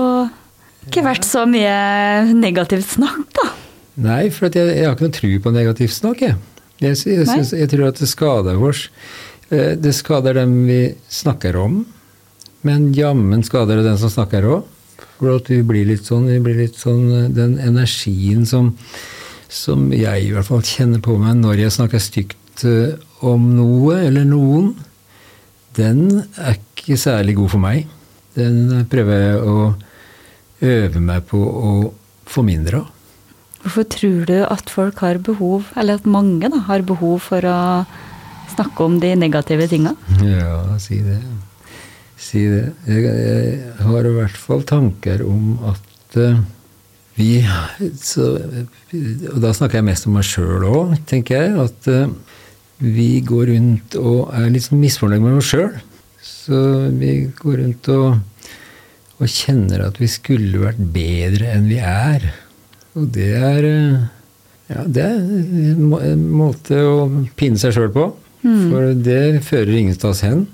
ikke 0.86 1.02
vært 1.02 1.26
så 1.26 1.42
mye 1.50 1.72
negativt 2.38 2.92
snakk, 2.94 3.24
da. 3.34 3.48
Nei, 4.06 4.28
for 4.30 4.46
at 4.50 4.54
jeg, 4.58 4.74
jeg 4.76 4.86
har 4.86 4.94
ikke 4.94 5.08
noe 5.08 5.16
tro 5.16 5.30
på 5.42 5.52
negativt 5.56 5.94
snakk. 5.96 6.22
Jeg, 6.22 6.36
jeg, 6.84 6.98
jeg, 7.02 7.46
jeg 7.62 7.70
tror 7.72 7.86
at 7.88 7.98
det 8.02 8.08
skader 8.10 8.60
oss. 8.68 8.84
Eh, 9.50 9.72
Det 9.80 9.94
skader 9.96 10.36
dem 10.38 10.52
vi 10.68 10.80
snakker 11.10 11.56
om, 11.58 11.80
men 12.66 12.90
jammen 12.96 13.44
skader 13.46 13.80
det 13.80 13.86
den 13.88 14.00
som 14.00 14.12
snakker 14.12 14.48
òg. 14.50 14.72
For 15.16 15.38
at 15.38 15.48
vi 15.48 15.62
blir 15.64 15.86
litt 15.88 16.08
sånn, 16.08 16.26
vi 16.28 16.40
blir 16.44 16.58
litt 16.58 16.76
sånn 16.76 17.04
eh, 17.12 17.28
Den 17.32 17.56
energien 17.62 18.44
som, 18.48 18.72
som 19.48 19.88
jeg 19.96 20.26
i 20.26 20.32
hvert 20.34 20.48
fall 20.48 20.64
kjenner 20.64 21.00
på 21.04 21.16
meg 21.20 21.38
når 21.40 21.62
jeg 21.64 21.76
snakker 21.78 22.02
stygt 22.02 22.64
eh, 22.68 22.96
om 23.24 23.48
noe 23.56 24.00
eller 24.04 24.26
noen, 24.28 24.74
den 25.76 26.24
er 26.36 26.56
ikke 26.58 26.98
særlig 27.00 27.36
god 27.38 27.52
for 27.54 27.64
meg. 27.64 27.88
Den 28.36 28.84
prøver 28.92 29.22
jeg 29.22 29.40
å 29.40 29.56
øve 30.66 31.00
meg 31.04 31.24
på 31.28 31.40
å 31.40 31.72
få 32.28 32.44
mindre 32.44 32.82
av. 32.82 32.92
Hvorfor 33.66 33.86
tror 33.90 34.20
du 34.28 34.36
at 34.46 34.70
folk 34.70 35.00
har 35.02 35.18
behov, 35.26 35.72
eller 35.74 35.98
at 35.98 36.06
mange 36.06 36.46
da, 36.52 36.60
har 36.68 36.84
behov 36.86 37.24
for 37.24 37.42
å 37.50 37.58
snakke 38.52 38.84
om 38.84 39.00
de 39.02 39.10
negative 39.18 39.66
tinga? 39.72 39.96
Ja, 40.22 40.60
si 40.80 41.00
det. 41.02 41.18
Si 42.16 42.42
det. 42.48 42.70
Jeg, 42.88 43.04
jeg 43.04 43.86
har 43.86 44.08
i 44.08 44.14
hvert 44.16 44.38
fall 44.40 44.62
tanker 44.66 45.24
om 45.26 45.58
at 45.68 46.16
uh, 46.20 46.38
vi 47.16 47.40
så, 48.00 48.34
Og 48.36 49.38
da 49.40 49.52
snakker 49.56 49.80
jeg 49.80 49.86
mest 49.88 50.08
om 50.08 50.16
meg 50.16 50.26
sjøl 50.28 50.64
òg, 50.68 50.96
tenker 51.08 51.42
jeg. 51.42 51.66
At 51.66 51.90
uh, 51.92 52.40
vi 52.80 53.20
går 53.24 53.52
rundt 53.52 53.98
og 54.00 54.32
er 54.36 54.48
litt 54.52 54.66
sånn 54.68 54.80
misfornøyd 54.80 55.24
med 55.24 55.38
oss 55.40 55.52
sjøl. 55.52 55.76
Så 56.24 56.58
vi 56.96 57.12
går 57.36 57.62
rundt 57.62 57.92
og, 57.92 58.18
og 59.20 59.32
kjenner 59.32 59.86
at 59.86 60.00
vi 60.00 60.10
skulle 60.10 60.64
vært 60.64 60.82
bedre 60.96 61.52
enn 61.52 61.68
vi 61.68 61.80
er. 61.80 62.30
Og 62.96 63.10
det 63.12 63.32
er 63.36 63.68
uh, 63.68 64.04
ja, 64.72 64.82
det 64.82 65.02
er 65.04 65.18
en 66.10 66.24
måte 66.32 66.80
å 66.82 67.06
pinne 67.38 67.60
seg 67.60 67.76
sjøl 67.76 67.92
på. 67.94 68.08
For 68.46 68.92
det 68.94 69.42
fører 69.46 69.74
ingensteds 69.74 70.22
hen. 70.26 70.44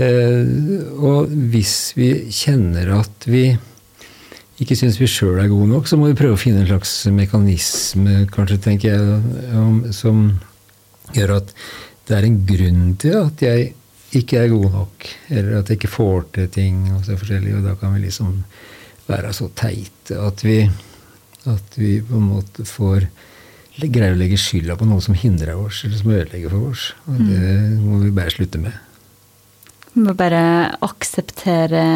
Eh, 0.00 0.48
og 0.96 1.28
hvis 1.52 1.92
vi 1.98 2.08
kjenner 2.32 2.94
at 2.96 3.28
vi 3.28 3.50
ikke 4.62 4.76
syns 4.78 4.98
vi 5.00 5.08
sjøl 5.10 5.40
er 5.42 5.50
gode 5.50 5.68
nok, 5.72 5.88
så 5.90 5.98
må 5.98 6.08
vi 6.08 6.16
prøve 6.16 6.36
å 6.36 6.40
finne 6.40 6.62
en 6.62 6.70
slags 6.70 6.94
mekanisme, 7.12 8.22
kanskje, 8.32 8.60
tenker 8.62 8.94
jeg, 8.94 9.54
om, 9.58 9.80
som 9.94 10.26
gjør 11.16 11.38
at 11.40 11.54
det 12.08 12.18
er 12.18 12.28
en 12.28 12.38
grunn 12.46 12.84
til 13.00 13.18
at 13.18 13.42
jeg 13.44 13.72
ikke 14.16 14.42
er 14.42 14.52
god 14.52 14.68
nok, 14.76 15.08
eller 15.32 15.58
at 15.58 15.70
jeg 15.70 15.80
ikke 15.80 15.92
får 15.92 16.24
til 16.36 16.48
ting, 16.52 16.84
og 16.92 17.04
så 17.06 17.16
forskjellig, 17.18 17.56
og 17.58 17.66
da 17.66 17.74
kan 17.80 17.94
vi 17.96 18.04
liksom 18.04 18.36
være 19.08 19.32
så 19.34 19.48
teite 19.56 20.18
at 20.20 20.44
vi, 20.44 20.60
at 21.50 21.78
vi 21.80 21.96
på 22.06 22.20
en 22.20 22.30
måte 22.30 22.66
får 22.68 23.08
greier 23.80 24.14
å 24.14 24.20
legge 24.20 24.38
skylda 24.38 24.76
på 24.78 24.86
noe 24.86 25.02
som 25.02 25.16
hindrer 25.16 25.56
oss, 25.56 25.82
eller 25.86 25.98
som 25.98 26.12
ødelegger 26.12 26.52
for 26.52 26.72
oss. 26.72 26.88
Og 27.08 27.22
det 27.24 27.52
må 27.80 28.02
vi 28.04 28.12
bare 28.14 28.34
slutte 28.34 28.60
med. 28.60 28.91
Må 29.94 30.14
bare 30.16 30.42
akseptere 30.84 31.86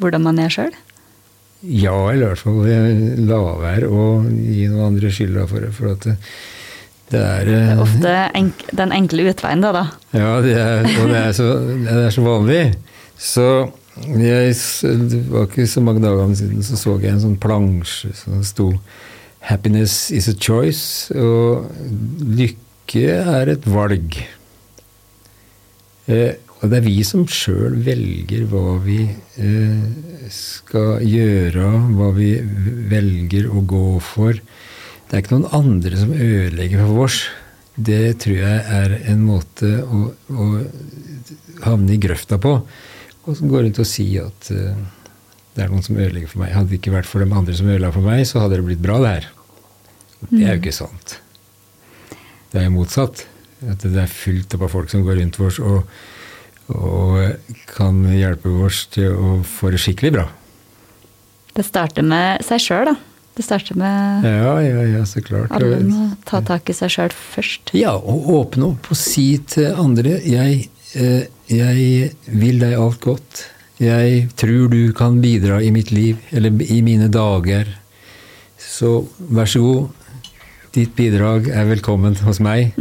hvordan 0.00 0.24
man 0.24 0.40
er 0.42 0.52
sjøl. 0.52 0.72
Ja, 1.60 1.92
eller 2.08 2.22
i 2.22 2.28
hvert 2.30 2.40
fall 2.40 2.64
eh, 2.72 3.02
la 3.28 3.40
være 3.60 3.90
å 3.92 4.06
gi 4.24 4.64
noen 4.70 4.94
andre 4.94 5.10
skylda 5.12 5.44
for 5.50 5.66
det. 5.66 5.74
For 5.76 5.92
at 5.92 6.06
det, 6.06 6.14
det 7.12 7.20
er 7.20 7.50
Det 7.50 7.58
eh, 7.58 7.72
er 7.74 7.82
ofte 7.84 8.14
enk 8.40 8.64
den 8.80 8.94
enkle 8.96 9.28
utveien, 9.30 9.64
da. 9.64 9.74
da. 9.76 9.84
Ja, 10.16 10.32
det 10.44 10.56
er, 10.56 10.88
og 10.88 11.12
det 11.12 11.20
er, 11.20 11.36
så, 11.36 11.50
det 11.84 11.98
er 12.06 12.16
så 12.16 12.24
vanlig. 12.24 12.62
Så 13.20 13.46
jeg, 14.00 14.56
det 15.12 15.22
var 15.28 15.46
ikke 15.50 15.68
så 15.68 15.84
mange 15.84 16.02
dager 16.02 16.34
siden 16.38 16.64
så 16.64 16.78
så 16.80 16.96
jeg 17.02 17.12
en 17.12 17.24
sånn 17.26 17.40
plansje 17.40 18.14
som 18.16 18.42
sto 18.46 18.72
'Happiness 19.40 20.10
is 20.12 20.28
a 20.28 20.34
choice', 20.36 21.08
og 21.16 21.70
lykke 22.20 23.08
er 23.08 23.48
et 23.48 23.64
valg. 23.64 24.18
Eh, 26.08 26.34
og 26.60 26.68
det 26.68 26.76
er 26.76 26.84
vi 26.84 26.98
som 27.08 27.22
sjøl 27.24 27.78
velger 27.86 28.44
hva 28.50 28.74
vi 28.84 28.98
eh, 29.08 29.84
skal 30.34 31.00
gjøre, 31.06 31.68
hva 31.96 32.10
vi 32.16 32.34
velger 32.90 33.48
å 33.48 33.62
gå 33.64 33.84
for. 34.04 34.36
Det 35.08 35.16
er 35.16 35.24
ikke 35.24 35.38
noen 35.38 35.54
andre 35.56 36.02
som 36.02 36.12
ødelegger 36.12 36.84
for 36.84 37.06
oss. 37.06 37.22
Det 37.80 38.02
tror 38.20 38.42
jeg 38.42 38.60
er 38.76 38.96
en 39.08 39.24
måte 39.24 39.72
å, 39.80 40.02
å 40.12 40.50
havne 41.64 41.96
i 41.96 42.02
grøfta 42.02 42.36
på. 42.42 42.52
Og 43.24 43.38
så 43.38 43.48
går 43.48 43.64
rundt 43.66 43.80
og 43.80 43.88
si 43.88 44.10
at 44.20 44.52
eh, 44.52 44.84
det 45.56 45.64
er 45.64 45.72
noen 45.72 45.88
som 45.88 45.96
ødelegger 45.96 46.34
for 46.34 46.44
meg. 46.44 46.52
Hadde 46.58 46.74
det 46.74 46.82
ikke 46.82 46.94
vært 46.98 47.08
for 47.08 47.24
de 47.24 47.32
andre 47.40 47.56
som 47.56 47.72
ødela 47.72 47.94
for 47.96 48.04
meg, 48.04 48.26
så 48.28 48.44
hadde 48.44 48.60
det 48.60 48.68
blitt 48.68 48.84
bra, 48.84 49.00
det 49.00 49.16
her. 49.16 49.32
Det 50.28 50.44
er 50.44 50.54
jo 50.54 50.60
ikke 50.60 50.76
sant. 50.76 51.18
Det 52.52 52.60
er 52.60 52.68
jo 52.68 52.76
motsatt. 52.76 53.24
At 53.64 53.82
det 53.84 53.96
er 54.00 54.12
fullt 54.12 54.56
opp 54.56 54.68
av 54.68 54.74
folk 54.76 54.92
som 54.92 55.02
går 55.04 55.18
rundt 55.20 55.40
oss 55.44 55.58
og, 55.60 55.88
og 56.74 57.36
kan 57.70 58.02
hjelpe 58.14 58.50
oss 58.66 58.84
til 58.94 59.12
å 59.14 59.36
få 59.46 59.70
det 59.74 59.80
skikkelig 59.82 60.12
bra. 60.18 60.26
Det 61.56 61.64
starter 61.66 62.06
med 62.06 62.44
seg 62.46 62.62
sjøl, 62.62 62.90
da. 62.92 62.96
Det 63.36 63.44
starter 63.46 63.78
med 63.78 64.26
Ja, 64.26 64.56
ja, 64.62 64.82
ja, 64.98 65.04
så 65.06 65.22
klart. 65.24 65.52
alle 65.54 65.78
må 65.86 66.10
ta 66.28 66.40
tak 66.44 66.68
i 66.70 66.74
seg 66.76 66.90
sjøl 66.92 67.14
først. 67.14 67.72
Ja, 67.78 67.94
og 67.96 68.28
åpne 68.36 68.72
opp 68.74 68.90
og 68.92 68.98
si 68.98 69.38
til 69.48 69.70
andre 69.74 70.18
jeg, 70.26 70.68
eh, 70.94 71.24
jeg 71.48 72.12
vil 72.26 72.58
deg 72.60 72.74
alt 72.78 73.00
godt. 73.00 73.46
Jeg 73.80 74.28
tror 74.36 74.68
du 74.68 74.92
kan 74.92 75.20
bidra 75.22 75.62
i 75.64 75.70
mitt 75.72 75.90
liv, 75.90 76.18
eller 76.32 76.52
i 76.66 76.82
mine 76.84 77.08
dager. 77.08 77.70
Så 78.60 79.06
vær 79.30 79.48
så 79.48 79.62
god. 79.64 79.88
Ditt 80.76 80.92
bidrag 80.94 81.48
er 81.48 81.64
velkommen 81.70 82.14
hos 82.26 82.38
meg. 82.44 82.74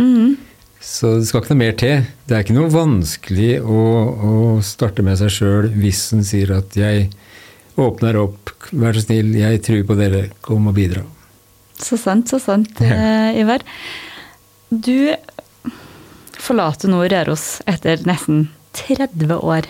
Så 0.81 1.17
det 1.19 1.27
skal 1.27 1.41
ikke 1.43 1.53
noe 1.53 1.59
mer 1.63 1.75
til. 1.79 2.05
Det 2.27 2.35
er 2.37 2.43
ikke 2.45 2.55
noe 2.55 2.71
vanskelig 2.71 3.49
å, 3.61 3.79
å 4.29 4.33
starte 4.63 5.03
med 5.03 5.17
seg 5.19 5.31
sjøl 5.35 5.67
hvis 5.75 6.05
en 6.15 6.23
sier 6.23 6.53
at 6.55 6.75
jeg 6.79 7.09
åpner 7.79 8.15
opp, 8.19 8.51
vær 8.75 8.95
så 8.97 9.03
snill, 9.05 9.33
jeg 9.39 9.61
tror 9.63 9.83
på 9.87 9.95
dere, 9.99 10.25
kom 10.43 10.67
og 10.71 10.75
bidra. 10.75 11.03
Så 11.79 11.95
sant, 11.99 12.27
så 12.31 12.39
sant, 12.43 12.79
Ja. 12.83 12.95
eh, 12.95 13.39
Ivar. 13.39 13.63
Du 14.69 15.13
forlater 16.39 16.91
nå 16.91 17.01
Røros 17.11 17.59
etter 17.69 18.01
nesten 18.07 18.47
30 18.79 19.31
år. 19.39 19.67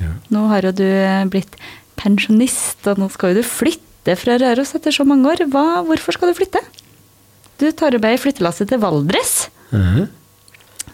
Ja. 0.00 0.14
Nå 0.32 0.46
har 0.52 0.64
jo 0.68 0.72
du 0.76 0.86
blitt 1.32 1.56
pensjonist, 2.00 2.80
og 2.88 3.00
nå 3.00 3.10
skal 3.12 3.34
jo 3.34 3.42
du 3.42 3.48
flytte 3.48 4.16
fra 4.16 4.38
Røros 4.40 4.72
etter 4.76 4.94
så 4.96 5.04
mange 5.08 5.28
år. 5.28 5.44
Hva, 5.52 5.82
hvorfor 5.88 6.16
skal 6.16 6.32
du 6.32 6.38
flytte? 6.38 6.62
Du 7.60 7.68
tar 7.76 7.92
jo 7.92 8.00
med 8.00 8.16
flyttelasset 8.20 8.70
til 8.72 8.80
Valdres. 8.80 9.48
Mhm. 9.72 10.08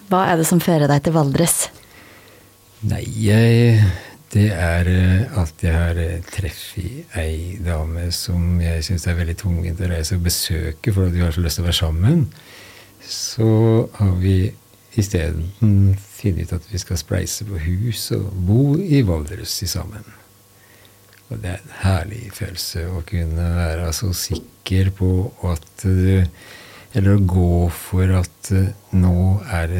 Hva 0.07 0.27
er 0.31 0.38
det 0.38 0.47
som 0.47 0.62
fører 0.62 0.87
deg 0.90 1.03
til 1.03 1.16
Valdres? 1.16 1.66
Nei, 2.87 3.05
jeg 3.27 3.81
Det 4.33 4.51
er 4.53 4.88
eh, 4.90 5.38
at 5.38 5.62
jeg 5.62 5.73
har 5.73 5.97
eh, 6.03 6.19
treffet 6.35 7.14
ei 7.16 7.57
dame 7.62 8.09
som 8.12 8.59
jeg 8.61 8.83
syns 8.85 9.07
er 9.07 9.14
veldig 9.16 9.37
tungvint 9.38 9.81
å 9.81 9.88
reise 9.88 10.19
og 10.19 10.27
besøke 10.27 10.92
fordi 10.92 11.14
vi 11.14 11.23
har 11.23 11.33
så 11.33 11.45
lyst 11.45 11.61
til 11.61 11.64
å 11.64 11.69
være 11.69 11.79
sammen. 11.79 12.25
Så 13.07 13.49
har 13.97 14.12
vi 14.19 14.51
isteden 14.99 15.95
funnet 16.19 16.51
ut 16.51 16.57
at 16.59 16.69
vi 16.73 16.83
skal 16.83 17.01
spleise 17.01 17.47
på 17.47 17.62
hus 17.62 18.11
og 18.19 18.29
bo 18.49 18.75
i 18.83 19.01
Valdres 19.07 19.57
sammen. 19.71 20.05
Og 21.31 21.40
det 21.42 21.55
er 21.55 21.62
en 21.62 21.75
herlig 21.85 22.23
følelse 22.35 22.85
å 22.92 23.03
kunne 23.07 23.47
være 23.57 23.88
så 23.95 24.12
sikker 24.14 24.92
på 24.99 25.11
at 25.47 25.87
du 25.87 26.27
Eller 26.96 27.18
å 27.18 27.24
gå 27.28 27.66
for 27.76 28.09
at 28.16 28.48
eh, 28.56 28.70
nå 28.96 29.12
er, 29.52 29.72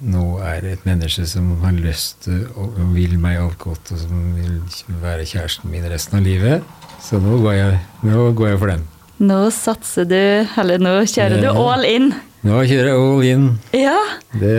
nå 0.00 0.22
er 0.40 0.62
det 0.64 0.70
et 0.78 0.86
menneske 0.88 1.26
som 1.28 1.50
har 1.60 1.76
lyst 1.76 2.22
til 2.24 2.46
og 2.56 2.78
og 2.80 2.94
vil 2.96 3.18
meg 3.20 3.36
alt 3.42 3.58
godt, 3.60 3.92
og 3.92 4.00
som 4.00 4.22
vil 4.38 4.56
være 5.02 5.26
kjæresten 5.28 5.68
min 5.72 5.84
resten 5.92 6.16
av 6.16 6.24
livet. 6.24 6.64
Så 7.04 7.20
nå 7.20 7.36
går 7.42 7.58
jeg, 7.58 7.78
nå 8.08 8.24
går 8.38 8.54
jeg 8.54 8.60
for 8.62 8.72
den. 8.72 8.86
Nå 9.22 9.38
satser 9.54 10.08
du, 10.08 10.18
eller 10.58 10.80
nå 10.82 10.94
kjører 11.12 11.44
du 11.44 11.50
all 11.52 11.84
in. 11.86 12.08
Nå 12.42 12.64
kjører 12.66 12.88
jeg 12.90 13.04
all 13.04 13.28
in. 13.28 13.44
Ja, 13.76 13.98
Det 14.40 14.56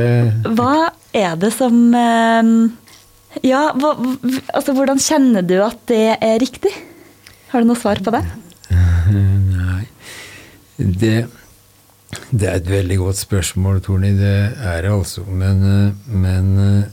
Hva 0.56 0.91
er 1.17 1.36
det 1.41 1.49
som 1.58 1.82
eh, 1.97 2.54
Ja, 3.43 3.65
hva, 3.73 3.95
altså 4.54 4.78
hvordan 4.78 5.02
kjenner 5.04 5.43
du 5.43 5.58
at 5.65 5.82
det 5.89 6.13
er 6.21 6.38
riktig? 6.39 6.71
Har 7.52 7.62
du 7.65 7.69
noe 7.73 7.80
svar 7.82 7.99
på 8.06 8.13
det? 8.13 8.21
Nei. 9.58 9.84
Det, 10.78 11.15
det 12.32 12.49
er 12.49 12.60
et 12.60 12.69
veldig 12.69 12.97
godt 12.97 13.19
spørsmål, 13.21 13.82
Torny. 13.86 14.12
Det 14.17 14.36
er 14.58 14.82
det 14.86 14.91
altså. 14.91 15.23
Men, 15.28 15.63
eh, 15.63 16.12
men 16.12 16.52
eh, 16.60 16.84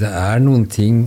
det 0.00 0.10
er 0.10 0.42
noen 0.42 0.66
ting 0.70 1.02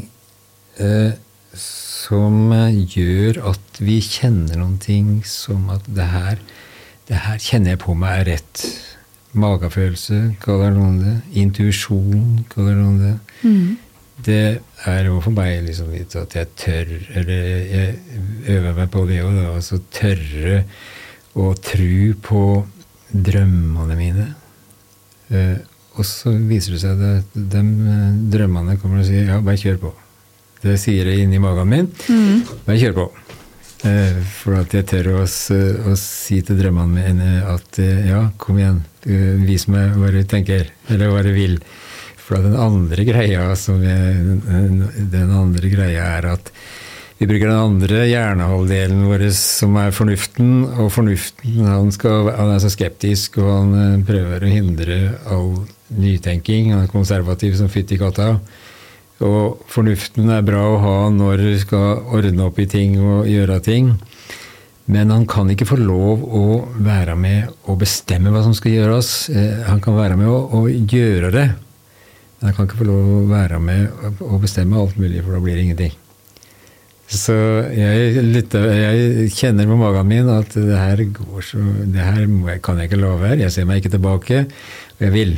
eh, 0.80 1.14
som 1.54 2.52
eh, 2.56 2.82
gjør 2.96 3.42
at 3.54 3.82
vi 3.84 4.00
kjenner 4.04 4.60
noen 4.62 4.80
ting 4.82 5.22
som 5.28 5.70
at 5.74 5.86
det 5.88 6.10
her, 6.14 6.42
det 7.10 7.22
her 7.26 7.40
kjenner 7.42 7.76
jeg 7.76 7.84
på 7.84 7.96
meg 7.98 8.24
er 8.24 8.30
rett. 8.34 8.66
Magefølelse, 9.34 10.20
kaller 10.44 10.76
noen 10.76 11.00
det. 11.02 11.16
Intuisjon, 11.42 12.44
kaller 12.54 12.78
noen 12.78 13.00
det. 13.02 13.16
Det 14.24 14.44
er 14.86 15.08
jo 15.10 15.18
for 15.26 15.34
meg 15.36 15.64
liksom 15.66 15.90
litt 15.92 16.14
at 16.16 16.36
jeg 16.38 16.52
tør 16.62 16.92
Eller 17.18 17.48
jeg 17.66 17.96
øver 18.54 18.76
meg 18.78 18.92
på 18.94 19.08
det 19.10 19.24
òg, 19.24 19.34
da. 19.36 19.48
Altså 19.56 19.80
tørre 19.92 20.62
å 21.34 21.50
tro 21.58 22.14
på 22.22 22.44
drømmene 23.14 23.98
mine. 23.98 24.28
Eh, 25.34 25.58
og 25.94 26.08
så 26.08 26.34
viser 26.50 26.76
det 26.76 26.82
seg 26.82 27.04
at 27.06 27.36
de 27.36 27.62
eh, 27.62 28.08
drømmene 28.34 28.80
kommer 28.82 29.04
og 29.04 29.08
sier 29.08 29.30
ja, 29.30 29.40
bare 29.44 29.62
kjør 29.62 29.80
på. 29.86 29.94
Det 30.64 30.78
sier 30.80 31.10
det 31.10 31.20
inni 31.22 31.42
magen 31.44 31.70
min. 31.70 31.90
Bare 32.66 32.80
kjør 32.80 32.98
på. 32.98 33.08
Eh, 33.88 34.20
for 34.40 34.62
at 34.62 34.74
jeg 34.74 34.88
tør 34.90 35.12
å, 35.18 35.24
å 35.24 35.96
si 36.00 36.40
til 36.46 36.60
drømmene 36.60 36.94
mine 36.98 37.32
at 37.52 37.82
ja, 38.08 38.26
kom 38.42 38.62
igjen, 38.62 38.84
vis 39.44 39.68
meg 39.68 39.98
hva 40.00 40.14
du 40.14 40.22
tenker, 40.24 40.72
eller 40.90 41.12
hva 41.12 41.26
du 41.26 41.34
vil. 41.36 41.60
For 42.24 42.40
den 42.40 42.56
andre 42.56 43.04
greia 43.04 43.50
som 43.60 43.84
jeg, 43.84 44.40
den 45.12 45.34
andre 45.36 45.70
greia 45.70 46.08
er 46.16 46.30
at 46.38 46.54
vi 47.24 47.28
bruker 47.30 47.48
den 47.48 47.56
andre 47.56 48.02
hjernehalvdelen 48.10 49.06
vår 49.08 49.22
som 49.38 49.78
er 49.80 49.94
fornuften, 49.96 50.66
og 50.76 50.90
fornuften 50.92 51.62
han, 51.64 51.92
skal, 51.96 52.28
han 52.36 52.52
er 52.52 52.60
så 52.60 52.72
skeptisk, 52.74 53.38
og 53.40 53.48
han 53.48 53.70
eh, 53.80 54.02
prøver 54.04 54.44
å 54.44 54.50
hindre 54.52 54.98
all 55.32 55.54
nytenking. 55.88 56.74
Han 56.74 56.84
er 56.84 56.92
konservativ 56.92 57.56
som 57.56 57.72
fytti 57.72 57.96
katta. 58.02 58.34
Og 59.24 59.64
fornuften 59.72 60.28
er 60.36 60.44
bra 60.44 60.66
å 60.68 60.82
ha 60.84 60.98
når 61.16 61.46
du 61.46 61.54
skal 61.64 62.04
ordne 62.12 62.50
opp 62.50 62.60
i 62.60 62.68
ting 62.68 63.00
og 63.00 63.32
gjøre 63.32 63.62
ting. 63.64 63.94
Men 64.92 65.16
han 65.16 65.24
kan 65.24 65.48
ikke 65.54 65.70
få 65.70 65.80
lov 65.80 66.28
å 66.28 66.46
være 66.84 67.16
med 67.16 67.56
og 67.72 67.80
bestemme 67.86 68.36
hva 68.36 68.44
som 68.44 68.58
skal 68.58 68.82
gjøres. 68.82 69.16
Eh, 69.32 69.64
Han 69.70 69.80
kan 69.80 69.96
være 69.96 70.20
med 70.20 70.28
å, 70.28 70.66
gjøre 70.68 71.32
det. 71.32 71.50
Men 72.42 72.52
han 72.52 72.60
kan 72.60 72.68
ikke 72.68 72.84
få 72.84 72.92
lov 72.92 73.12
å 73.22 73.26
være 73.32 73.64
med 73.64 74.18
og 74.20 74.42
bestemme 74.44 74.76
alt 74.76 75.00
mulig, 75.00 75.24
for 75.24 75.38
da 75.38 75.46
blir 75.46 75.56
det 75.56 75.70
ingenting. 75.70 76.00
Så 77.08 77.34
jeg, 77.76 78.22
lytter, 78.26 78.64
jeg 78.74 79.32
kjenner 79.36 79.68
på 79.70 79.76
magen 79.78 80.08
min 80.10 80.30
at 80.34 80.54
det 80.56 80.78
her 80.80 81.02
går 81.14 81.44
så 81.46 81.60
Det 81.94 82.02
her 82.02 82.58
kan 82.64 82.80
jeg 82.80 82.90
ikke 82.90 83.02
la 83.02 83.12
være. 83.20 83.42
Jeg 83.44 83.52
ser 83.54 83.68
meg 83.70 83.82
ikke 83.82 83.92
tilbake, 83.98 84.46
og 84.98 85.04
jeg 85.04 85.14
vil. 85.14 85.34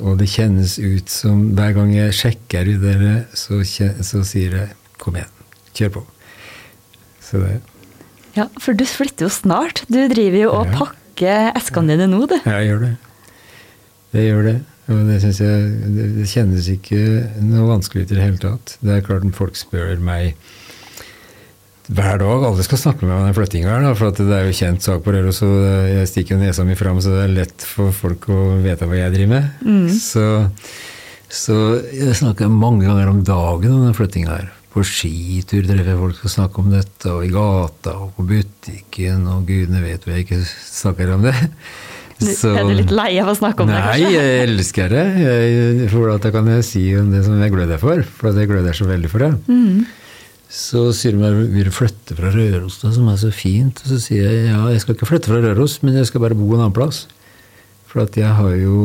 Og 0.00 0.18
det 0.20 0.28
kjennes 0.32 0.78
ut 0.80 1.12
som 1.12 1.50
hver 1.56 1.74
gang 1.76 1.92
jeg 1.94 2.16
sjekker 2.16 2.68
ut 2.74 2.82
dere, 2.84 3.14
så, 3.36 3.60
så 3.64 4.22
sier 4.24 4.56
jeg 4.56 4.68
'kom 4.98 5.16
igjen, 5.16 5.32
kjør 5.74 5.92
på'. 5.96 6.06
Så 7.20 7.40
det 7.40 7.60
Ja, 8.36 8.46
for 8.58 8.72
du 8.72 8.84
flytter 8.84 9.26
jo 9.26 9.28
snart. 9.28 9.84
Du 9.90 10.08
driver 10.08 10.38
jo 10.38 10.50
og 10.52 10.66
Ja. 10.66 10.78
pakker 10.78 11.52
eskene 11.56 11.96
dine 11.96 12.06
nå, 12.06 12.26
du. 12.28 12.36
Ja, 12.46 12.58
jeg 12.60 12.68
gjør 12.68 12.80
det. 12.80 12.96
Jeg 14.12 14.22
gjør 14.30 14.42
det. 14.42 14.60
Og 14.90 15.06
det 15.06 15.20
syns 15.22 15.40
jeg 15.40 15.58
det, 15.94 16.28
kjennes 16.28 16.68
ikke 16.68 17.02
noe 17.42 17.68
vanskelig 17.78 18.02
ut 18.06 18.12
i 18.12 18.14
det 18.14 18.22
hele 18.24 18.38
tatt. 18.38 18.76
Det 18.82 18.90
er 18.96 19.06
klart 19.06 19.34
folk 19.34 19.54
spør 19.56 19.98
meg 19.98 20.34
hver 21.90 22.20
dag 22.22 22.44
alle 22.46 22.64
skal 22.64 22.78
snakke 22.78 23.02
med 23.02 23.10
meg 23.10 23.18
om 23.18 23.26
den 23.28 23.36
flyttinga 23.36 23.72
her, 23.72 23.82
da, 23.82 23.94
for 23.98 24.12
at 24.12 24.20
det 24.22 24.36
er 24.36 24.46
jo 24.46 24.54
kjent 24.60 24.84
sak 24.86 25.02
på 25.02 25.14
Røros, 25.14 25.40
og 25.46 25.56
jeg 25.90 26.10
stikker 26.10 26.36
jo 26.36 26.42
nesa 26.44 26.66
mi 26.66 26.78
fram, 26.78 27.00
så 27.02 27.16
det 27.16 27.24
er 27.24 27.34
lett 27.40 27.66
for 27.66 27.90
folk 27.96 28.28
å 28.30 28.38
vite 28.62 28.86
hva 28.86 29.00
jeg 29.00 29.14
driver 29.16 29.32
med. 29.34 29.50
Så, 29.96 30.24
så 31.26 31.58
jeg 31.90 32.16
snakker 32.20 32.52
mange 32.52 32.86
ganger 32.86 33.10
om 33.10 33.24
dagen 33.26 33.74
om 33.74 33.84
den 33.88 33.98
flyttinga 33.98 34.36
her. 34.36 34.48
På 34.70 34.84
skitur 34.86 35.64
treffer 35.66 35.90
jeg 35.90 35.98
folk 35.98 36.22
og 36.22 36.34
snakker 36.36 36.62
om 36.62 36.74
dette, 36.76 37.10
og 37.10 37.26
i 37.26 37.32
gata 37.34 37.96
og 38.04 38.12
på 38.18 38.26
butikken, 38.28 39.26
og 39.26 39.48
gudene 39.50 39.82
vet 39.82 40.06
hvor 40.06 40.14
jeg 40.14 40.28
ikke 40.28 40.44
snakker 40.46 41.16
om 41.16 41.26
det. 41.26 41.34
Så, 42.20 42.52
er 42.52 42.66
du 42.68 42.74
litt 42.76 42.90
lei 42.92 43.14
av 43.18 43.30
å 43.32 43.34
snakke 43.34 43.64
om 43.64 43.70
nei, 43.70 43.80
det? 43.80 44.04
Nei, 44.04 44.12
jeg 44.12 44.40
elsker 44.44 44.92
det. 44.92 45.04
Jeg, 45.24 45.86
for 45.88 46.12
da 46.20 46.32
kan 46.34 46.50
jeg 46.52 46.66
si 46.68 46.82
det 46.92 47.22
som 47.24 47.40
jeg 47.40 47.54
gløder 47.54 47.80
for. 47.80 48.04
For 48.18 48.36
jeg 48.36 48.50
gleder 48.50 48.76
så 48.76 48.86
veldig 48.86 49.10
for 49.10 49.24
det. 49.24 49.30
Mm. 49.48 49.86
Så 50.50 50.88
sier 50.98 51.14
de 51.14 51.22
at 51.28 51.36
vil 51.54 51.70
flytte 51.70 52.16
fra 52.18 52.32
Røros, 52.34 52.80
da, 52.82 52.90
som 52.90 53.06
er 53.12 53.18
så 53.22 53.30
fint. 53.30 53.78
Og 53.84 53.92
så 53.92 54.00
sier 54.02 54.26
jeg 54.26 54.48
ja, 54.50 54.64
jeg 54.72 54.82
skal 54.82 54.96
ikke 54.96 55.06
flytte 55.06 55.30
fra 55.30 55.38
Røros, 55.44 55.78
men 55.86 55.98
jeg 56.00 56.10
skal 56.10 56.24
bare 56.24 56.38
bo 56.38 56.48
en 56.50 56.64
annen 56.64 56.74
plass. 56.74 57.04
For 57.90 58.02
at 58.02 58.18
jeg 58.18 58.34
har 58.34 58.56
jo 58.58 58.80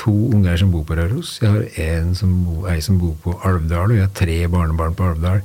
to 0.00 0.14
unger 0.32 0.56
som 0.60 0.72
bor 0.72 0.86
på 0.88 0.96
Røros. 0.96 1.36
Jeg 1.42 1.52
har 1.52 2.00
en 2.00 2.14
som 2.16 2.32
bor, 2.46 2.64
ei 2.72 2.80
som 2.84 2.96
bor 3.00 3.12
på 3.20 3.36
Alvdal, 3.44 3.92
og 3.92 3.98
jeg 3.98 4.06
har 4.06 4.16
tre 4.16 4.38
barnebarn 4.52 4.96
på 4.96 5.10
Alvdal. 5.10 5.44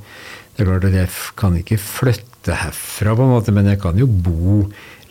Det 0.52 0.64
er 0.64 0.68
klart 0.68 0.88
at 0.88 0.96
jeg 0.96 1.12
kan 1.40 1.60
ikke 1.60 1.80
flytte 1.80 2.56
herfra, 2.62 3.14
på 3.16 3.28
en 3.28 3.32
måte, 3.32 3.52
men 3.52 3.68
jeg 3.68 3.80
kan 3.80 4.00
jo 4.00 4.08
bo 4.08 4.58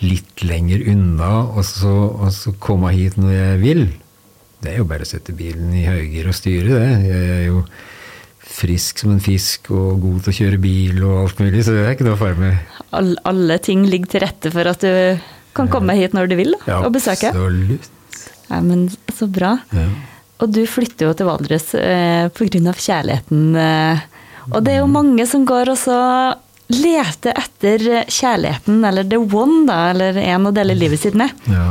litt 0.01 0.41
lenger 0.41 0.81
unna 0.89 1.31
og 1.53 1.63
så, 1.65 1.93
og 2.17 2.33
så 2.33 2.53
komme 2.61 2.93
hit 2.97 3.17
når 3.21 3.33
jeg 3.33 3.61
vil. 3.61 3.83
Det 4.61 4.73
er 4.73 4.81
jo 4.81 4.89
bare 4.89 5.05
å 5.05 5.09
sette 5.09 5.33
bilen 5.37 5.73
i 5.77 5.85
høygir 5.85 6.29
og 6.29 6.37
styre, 6.37 6.77
det. 6.77 6.91
Jeg 7.09 7.33
er 7.37 7.43
jo 7.47 7.63
frisk 8.51 8.99
som 9.01 9.13
en 9.15 9.21
fisk 9.23 9.69
og 9.73 10.01
god 10.03 10.21
til 10.25 10.33
å 10.33 10.37
kjøre 10.37 10.59
bil 10.61 10.99
og 11.07 11.17
alt 11.23 11.39
mulig, 11.43 11.63
så 11.65 11.75
det 11.75 11.85
er 11.85 11.95
ikke 11.95 12.07
noe 12.09 12.19
fare 12.19 12.37
med. 12.39 12.77
All, 12.97 13.13
alle 13.29 13.57
ting 13.63 13.85
ligger 13.87 14.11
til 14.11 14.23
rette 14.25 14.51
for 14.53 14.67
at 14.71 14.83
du 14.83 15.19
kan 15.57 15.69
komme 15.71 15.95
hit 15.97 16.13
når 16.15 16.29
du 16.31 16.37
vil 16.39 16.53
da, 16.57 16.61
Ja, 16.69 16.79
og 16.85 16.93
besøke. 16.95 17.31
Absolutt. 17.31 17.89
Ja, 18.51 18.59
men 18.63 18.89
så 19.15 19.27
bra. 19.31 19.55
Ja. 19.75 19.87
Og 20.41 20.51
du 20.51 20.61
flytter 20.67 21.07
jo 21.07 21.15
til 21.15 21.27
Valdres 21.29 21.69
eh, 21.77 22.27
pga. 22.35 22.73
kjærligheten. 22.73 23.55
Eh, 23.55 24.05
og 24.51 24.63
det 24.65 24.73
er 24.75 24.79
jo 24.81 24.89
mange 24.91 25.25
som 25.29 25.45
går 25.47 25.71
og 25.71 25.77
så 25.79 25.97
leter 26.71 27.35
etter 27.35 28.05
kjærligheten, 28.07 28.79
eller 28.87 29.03
the 29.07 29.19
one, 29.19 29.65
da, 29.67 29.91
eller 29.91 30.17
en 30.23 30.47
å 30.47 30.53
dele 30.55 30.75
livet 30.77 30.99
sitt 31.03 31.17
med. 31.19 31.31
ja. 31.51 31.67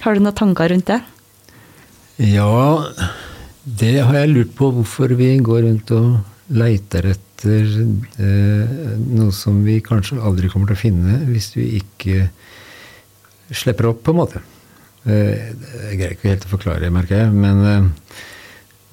Har 0.00 0.16
du 0.16 0.22
noen 0.24 0.32
tanker 0.32 0.70
rundt 0.72 0.88
det? 0.88 0.96
Ja, 2.24 2.88
det 3.64 3.96
har 4.00 4.16
jeg 4.16 4.32
lurt 4.32 4.52
på 4.56 4.70
hvorfor 4.72 5.12
vi 5.18 5.34
går 5.44 5.64
rundt 5.66 5.90
og 5.92 6.54
leiter 6.56 7.10
etter 7.12 7.66
eh, 8.20 8.94
noe 9.04 9.34
som 9.34 9.60
vi 9.66 9.78
kanskje 9.84 10.20
aldri 10.20 10.50
kommer 10.50 10.70
til 10.70 10.78
å 10.78 10.80
finne 10.80 11.18
hvis 11.28 11.52
vi 11.56 11.66
ikke 11.80 12.30
slipper 13.50 13.90
opp, 13.90 14.02
på 14.06 14.14
en 14.14 14.20
måte. 14.20 14.42
Eh, 15.04 15.52
jeg 15.90 15.98
greier 15.98 16.16
ikke 16.16 16.32
helt 16.32 16.46
å 16.48 16.54
forklare 16.54 16.92
merker 16.94 17.24
jeg, 17.24 17.34
men, 17.36 17.62
eh, 17.66 18.16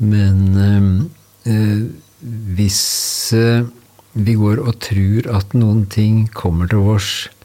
men 0.03 0.37
eh, 0.65 1.53
eh, 1.53 1.81
hvis 2.57 2.83
eh, 3.37 3.67
vi 4.17 4.33
går 4.39 4.63
og 4.63 4.79
tror 4.81 5.29
at 5.37 5.53
noen 5.57 5.85
ting 5.93 6.25
kommer 6.35 6.69
til 6.71 6.83
eh, 6.89 7.36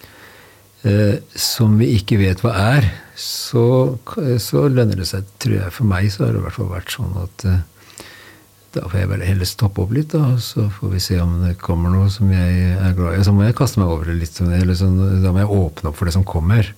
som 1.39 1.77
vi 1.79 1.93
ikke 1.95 2.19
vet 2.19 2.41
hva 2.43 2.53
er, 2.77 2.89
så, 3.19 3.99
så 4.43 4.65
lønner 4.67 4.99
det 4.99 5.09
seg, 5.11 5.29
tror 5.43 5.59
jeg. 5.59 5.75
For 5.77 5.89
meg 5.89 6.09
så 6.11 6.25
har 6.27 6.33
det 6.35 6.41
i 6.41 6.47
hvert 6.47 6.57
fall 6.57 6.73
vært 6.73 6.95
sånn 6.95 7.13
at 7.21 7.45
eh, 7.49 7.61
da 8.73 8.87
får 8.89 9.03
jeg 9.03 9.11
bare 9.11 9.29
heller 9.29 9.49
stoppe 9.49 9.83
opp 9.85 9.93
litt, 9.93 10.15
da, 10.15 10.31
og 10.33 10.41
så 10.41 10.65
får 10.73 10.95
vi 10.95 11.03
se 11.05 11.19
om 11.21 11.35
det 11.43 11.59
kommer 11.61 11.93
noe 11.93 12.09
som 12.13 12.31
jeg 12.33 12.73
er 12.73 12.97
glad 12.97 13.19
i. 13.19 13.27
Så 13.27 13.35
må 13.37 13.45
jeg 13.45 13.57
kaste 13.59 13.83
meg 13.83 13.93
over 13.93 14.09
det 14.09 14.17
litt. 14.23 14.39
sånn, 14.39 14.55
Eller 14.57 14.79
sånn, 14.79 14.97
da 15.23 15.33
må 15.35 15.43
jeg 15.43 15.53
åpne 15.59 15.93
opp 15.93 15.99
for 16.01 16.09
det 16.09 16.17
som 16.17 16.25
kommer. 16.25 16.73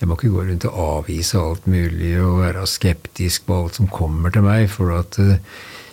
Jeg 0.00 0.08
må 0.08 0.16
ikke 0.16 0.30
gå 0.32 0.44
rundt 0.46 0.68
og 0.70 0.78
avvise 0.80 1.40
alt 1.42 1.66
mulig 1.68 2.14
og 2.22 2.38
være 2.44 2.62
skeptisk 2.70 3.48
på 3.50 3.58
alt 3.58 3.80
som 3.80 3.90
kommer 3.90 4.32
til 4.32 4.46
meg. 4.46 4.68
For 4.72 4.94
at 5.00 5.18
eh, 5.20 5.42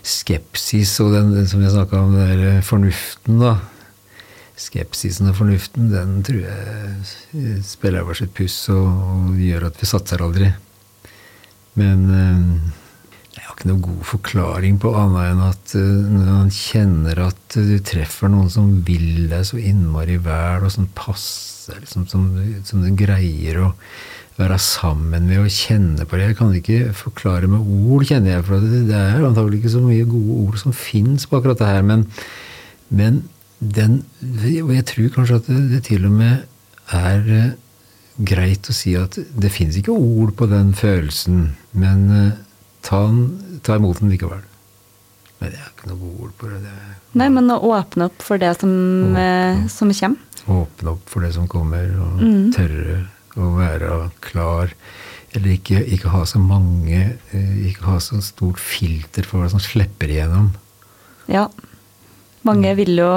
skepsis 0.05 0.93
og 1.03 1.17
den, 1.17 1.33
den 1.33 1.49
som 1.49 1.65
jeg 1.65 1.73
snakka 1.73 2.03
om, 2.05 2.13
den 2.15 2.45
der 2.45 2.61
fornuften, 2.63 3.41
da 3.41 3.57
Skepsisen 4.57 5.29
og 5.29 5.37
fornuften, 5.37 5.91
den 5.93 6.17
tror 6.25 6.41
jeg 6.41 7.61
spiller 7.65 8.01
over 8.01 8.17
sitt 8.17 8.33
puss 8.37 8.55
og, 8.73 8.87
og 8.89 9.37
gjør 9.37 9.67
at 9.69 9.77
vi 9.77 9.89
satser 9.89 10.23
aldri. 10.25 10.49
Men 11.77 12.03
eh, 12.09 12.77
jeg 13.37 13.45
har 13.45 13.53
ikke 13.53 13.69
noen 13.69 13.85
god 13.85 14.05
forklaring 14.09 14.79
på 14.81 14.91
annet 14.97 15.29
enn 15.29 15.43
at 15.45 15.75
eh, 15.77 16.07
når 16.09 16.31
man 16.31 16.53
kjenner 16.53 17.21
at 17.27 17.57
du 17.57 17.75
treffer 17.85 18.33
noen 18.33 18.49
som 18.49 18.71
vil 18.87 19.27
deg 19.29 19.45
så 19.45 19.61
innmari 19.61 20.17
vel, 20.25 20.65
og 20.65 20.73
som 20.73 20.89
passer, 20.97 21.77
liksom, 21.83 22.07
som, 22.09 22.25
som 22.65 22.81
du 22.81 22.89
greier 22.97 23.61
å 23.61 23.71
være 24.37 24.57
sammen 24.61 25.29
med 25.29 25.41
og 25.41 25.53
kjenne 25.53 26.05
på 26.05 26.17
det. 26.17 26.31
Jeg 26.31 26.37
kan 26.41 26.57
ikke 26.57 26.91
forklare 26.97 27.49
med 27.49 27.61
ord, 27.61 28.05
kjenner 28.09 28.35
jeg, 28.35 28.45
for 28.49 28.61
det 28.61 28.97
er 28.97 29.25
antagelig 29.25 29.61
ikke 29.61 29.73
så 29.77 29.85
mye 29.85 30.09
gode 30.09 30.41
ord 30.43 30.59
som 30.61 30.75
fins 30.77 31.25
på 31.29 31.37
akkurat 31.39 31.61
det 31.61 31.69
her. 31.71 31.85
Men, 31.85 32.05
men 32.89 33.23
den 33.59 34.01
Og 34.63 34.73
jeg 34.75 34.85
tror 34.85 35.13
kanskje 35.15 35.39
at 35.39 35.47
det, 35.49 35.61
det 35.71 35.83
til 35.87 36.05
og 36.05 36.13
med 36.13 36.43
er 36.93 37.31
eh, 37.33 37.55
greit 38.17 38.69
å 38.69 38.75
si 38.75 38.93
at 38.97 39.17
det 39.17 39.51
fins 39.53 39.77
ikke 39.77 39.93
ord 39.93 40.33
på 40.37 40.47
den 40.49 40.73
følelsen, 40.77 41.49
men 41.77 42.05
eh, 42.13 42.37
ta, 42.85 43.01
den, 43.09 43.59
ta 43.65 43.77
imot 43.77 44.01
den 44.01 44.13
likevel. 44.13 44.45
Men 45.37 45.53
det 45.53 45.59
er 45.59 45.73
ikke 45.73 45.91
noe 45.91 46.13
ord 46.23 46.31
på 46.39 46.49
det. 46.49 46.61
det 46.63 46.71
er, 46.71 46.95
Nei, 47.19 47.27
men 47.33 47.51
å 47.53 47.59
åpne 47.73 48.07
opp 48.09 48.23
for 48.25 48.41
det 48.41 48.53
som, 48.61 48.71
eh, 49.19 49.65
som 49.73 49.91
kommer. 49.91 50.47
åpne 50.47 50.93
opp 50.95 51.11
for 51.11 51.25
det 51.25 51.33
som 51.35 51.49
kommer, 51.51 51.91
og 52.07 52.23
tørre 52.55 53.03
å 53.37 53.51
være 53.57 53.99
klar. 54.25 54.73
Eller 55.35 55.57
ikke, 55.57 55.81
ikke 55.91 56.09
ha 56.13 56.21
så 56.25 56.39
mange 56.39 57.17
Ikke 57.67 57.83
ha 57.83 57.97
så 57.99 58.21
stort 58.23 58.61
filter 58.63 59.25
for 59.27 59.43
hva 59.43 59.49
som 59.51 59.59
slipper 59.61 60.09
igjennom. 60.09 60.53
Ja. 61.27 61.49
Mange 62.47 62.73
vil 62.79 62.95
jo, 62.95 63.11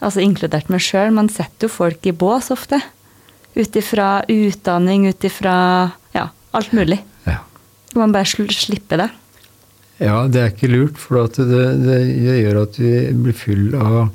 altså 0.00 0.22
inkludert 0.24 0.70
meg 0.72 0.82
sjøl, 0.84 1.12
man 1.14 1.30
setter 1.32 1.68
jo 1.68 1.74
folk 1.74 2.06
i 2.08 2.14
bås 2.16 2.50
ofte. 2.54 2.80
Ut 3.54 3.76
ifra 3.78 4.22
utdanning, 4.30 5.08
ut 5.10 5.26
ifra 5.28 5.56
ja, 6.16 6.28
alt 6.56 6.72
mulig. 6.74 6.98
Ja. 7.28 7.42
Man 7.98 8.14
bare 8.14 8.26
slipper 8.26 9.04
det. 9.04 9.10
Ja, 10.02 10.24
det 10.26 10.40
er 10.40 10.50
ikke 10.50 10.72
lurt, 10.72 10.96
for 10.98 11.22
at 11.28 11.36
det, 11.38 11.66
det, 11.84 12.00
det 12.24 12.40
gjør 12.40 12.64
at 12.64 12.80
vi 12.80 12.94
blir 13.14 13.36
full 13.38 13.76
av 13.78 14.08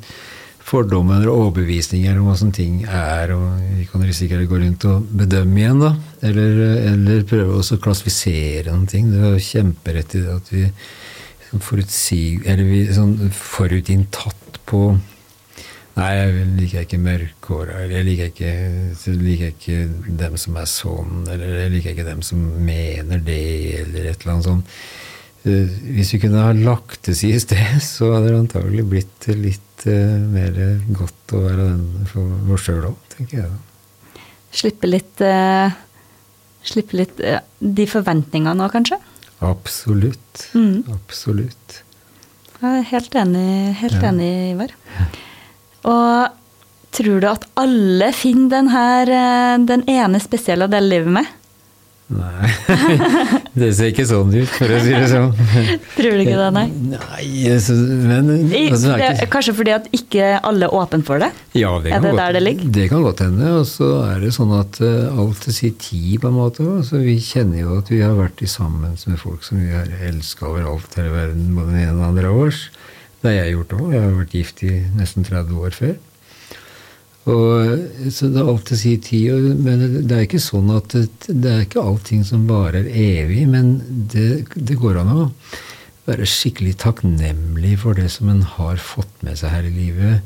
fordommer 0.69 1.23
og 1.29 1.45
overbevisninger 1.45 2.17
om 2.19 2.27
hva 2.29 2.35
sånne 2.37 2.55
ting 2.55 2.81
er, 2.85 3.31
og 3.33 3.61
vi 3.77 3.87
kan 3.89 4.03
risikere 4.05 4.45
å 4.45 4.49
gå 4.49 4.59
rundt 4.61 4.85
og 4.89 5.07
bedømme 5.21 5.63
igjen, 5.63 5.81
da. 5.81 5.93
Eller, 6.29 6.59
eller 6.91 7.23
prøve 7.29 7.57
også 7.57 7.79
å 7.79 7.83
klassifisere 7.83 8.69
noen 8.73 8.89
ting. 8.91 9.09
Det 9.13 9.23
er 9.31 9.39
kjemperett 9.47 10.17
i 10.19 10.25
det 10.25 10.35
at 10.35 10.51
vi 10.53 10.65
sånn 11.49 11.63
forutsi... 11.65 12.21
Eller 12.49 12.93
sånn 12.95 13.15
forutinntatt 13.35 14.61
på 14.69 14.83
Nei, 15.99 16.09
jeg 16.15 16.43
liker 16.55 16.83
ikke 16.85 16.97
mørkhåra, 17.03 17.81
eller 17.83 17.97
jeg 17.97 18.07
liker 18.07 18.29
ikke, 18.29 18.51
jeg 18.95 19.15
liker 19.19 19.49
ikke 19.51 20.13
dem 20.21 20.37
som 20.39 20.55
er 20.61 20.67
sånn, 20.69 21.25
eller 21.27 21.57
jeg 21.65 21.73
liker 21.73 21.91
ikke 21.95 22.05
dem 22.07 22.21
som 22.23 22.45
mener 22.63 23.19
det, 23.25 23.41
eller 23.81 24.07
et 24.07 24.21
eller 24.21 24.35
annet 24.37 24.47
sånt. 24.47 24.75
Eh, 25.43 25.73
Hvis 25.97 26.13
vi 26.15 26.21
kunne 26.23 26.45
ha 26.45 26.53
lagt 26.55 27.09
det 27.09 27.17
i 27.27 27.33
sted, 27.41 27.81
så 27.83 28.13
hadde 28.13 28.31
det 28.31 28.39
antagelig 28.45 28.85
blitt 28.93 29.27
litt 29.41 29.87
eh, 29.91 30.15
mer 30.29 30.61
godt 30.95 31.35
å 31.35 31.43
være 31.49 31.67
den 31.73 32.07
for 32.13 32.55
oss 32.55 32.69
sjøl 32.69 32.91
òg, 32.93 33.03
tenker 33.17 33.41
jeg. 33.41 33.51
da. 33.51 34.23
Slippe 34.59 34.89
litt, 34.89 35.19
uh, 35.21 35.69
slippe 36.65 36.97
litt 36.97 37.19
uh, 37.21 37.41
de 37.59 37.85
forventningene 37.91 38.65
òg, 38.65 38.71
kanskje. 38.73 38.97
Absolutt. 39.41 40.49
Mm. 40.53 40.83
Absolutt. 40.91 41.81
Jeg 42.59 42.79
er 42.81 42.87
helt 42.91 43.15
enig, 43.15 43.75
helt 43.79 44.01
Ja. 44.01 44.09
enig 44.11 44.31
Ivar. 44.53 44.73
Og 45.87 46.31
tror 46.91 47.21
du 47.21 47.27
at 47.29 47.45
alle 47.55 48.11
finner 48.13 48.49
den, 48.49 48.67
her, 48.73 49.09
eh, 49.09 49.57
den 49.65 49.83
ene 49.87 50.19
spesielle 50.19 50.67
delen 50.67 50.89
dele 50.89 50.89
livet 50.99 51.13
med? 51.13 51.25
Nei, 52.09 52.47
det 53.61 53.67
ser 53.77 53.91
ikke 53.91 54.05
sånn 54.09 54.31
ut, 54.33 54.49
for 54.49 54.71
å 54.73 54.77
si 54.81 54.93
det 54.95 55.09
sånn. 55.11 55.29
Tror 55.93 56.15
du 56.17 56.23
ikke 56.23 56.39
det, 56.39 56.47
nei? 56.55 56.63
Nei, 56.95 57.27
så, 57.61 57.75
men 57.77 58.31
altså, 58.33 58.95
det 58.97 59.09
er 59.11 59.21
er 59.21 59.29
kanskje 59.29 59.53
fordi 59.59 59.75
at 59.75 59.85
ikke 59.93 60.31
alle 60.39 60.65
er 60.65 60.73
åpne 60.73 61.05
for 61.05 61.21
det? 61.21 61.29
ja, 61.53 61.69
det 61.83 61.91
er 61.91 61.99
kan 61.99 62.07
det 62.07 62.15
godt, 62.15 62.21
der 62.23 62.35
det 62.39 62.41
ligger? 62.47 62.73
Det 62.79 62.87
kan 62.89 63.05
godt 63.05 63.21
hende. 63.27 63.51
Og 63.59 63.69
så 63.69 63.91
er 64.07 64.25
det 64.25 64.33
sånn 64.33 64.55
at 64.57 64.81
uh, 64.81 65.21
alt 65.21 65.45
til 65.45 65.57
sin 65.59 65.77
tid, 65.85 66.17
på 66.23 66.31
en 66.31 66.37
måte. 66.39 66.65
Altså, 66.79 67.03
vi 67.05 67.19
kjenner 67.21 67.61
jo 67.61 67.77
at 67.77 67.93
vi 67.93 68.01
har 68.01 68.17
vært 68.17 68.41
i 68.41 68.49
sammen 68.49 68.97
med 68.97 69.21
folk 69.21 69.45
som 69.45 69.61
vi 69.61 69.69
har 69.75 69.93
elska 70.09 70.49
overalt 70.49 70.97
hele 70.97 71.13
verden, 71.13 71.53
både 71.53 71.75
den 71.75 71.81
ene 71.83 71.93
og 71.93 72.01
den 72.01 72.09
andre 72.09 72.33
av 72.33 72.43
oss. 72.47 72.65
Det 73.21 73.29
har 73.29 73.41
jeg 73.43 73.57
gjort 73.59 73.77
òg. 73.77 73.87
Jeg 73.93 74.05
har 74.07 74.17
vært 74.17 74.37
gift 74.41 74.65
i 74.65 74.75
nesten 74.97 75.29
30 75.29 75.61
år 75.61 75.77
før. 75.77 75.97
Og, 77.29 78.11
så 78.11 78.29
det 78.31 78.41
er 78.41 78.49
alt 78.49 78.71
å 78.73 78.77
si 78.79 78.93
og- 79.29 79.57
Men 79.61 79.83
det 80.07 80.11
er 80.15 80.25
ikke 80.25 80.39
sånn 80.41 80.69
at 80.75 80.87
det, 80.95 81.09
det 81.27 81.51
er 81.51 81.65
ikke 81.65 81.83
allting 81.83 82.23
som 82.25 82.47
bare 82.47 82.81
er 82.85 83.25
evig, 83.25 83.47
men 83.47 83.75
det, 84.11 84.45
det 84.55 84.77
går 84.79 85.01
an 85.01 85.11
å 85.13 85.31
være 86.09 86.25
skikkelig 86.25 86.77
takknemlig 86.81 87.77
for 87.83 87.93
det 87.93 88.09
som 88.11 88.29
en 88.31 88.41
har 88.41 88.77
fått 88.81 89.11
med 89.21 89.37
seg 89.37 89.49
her 89.53 89.67
i 89.69 89.75
livet. 89.75 90.21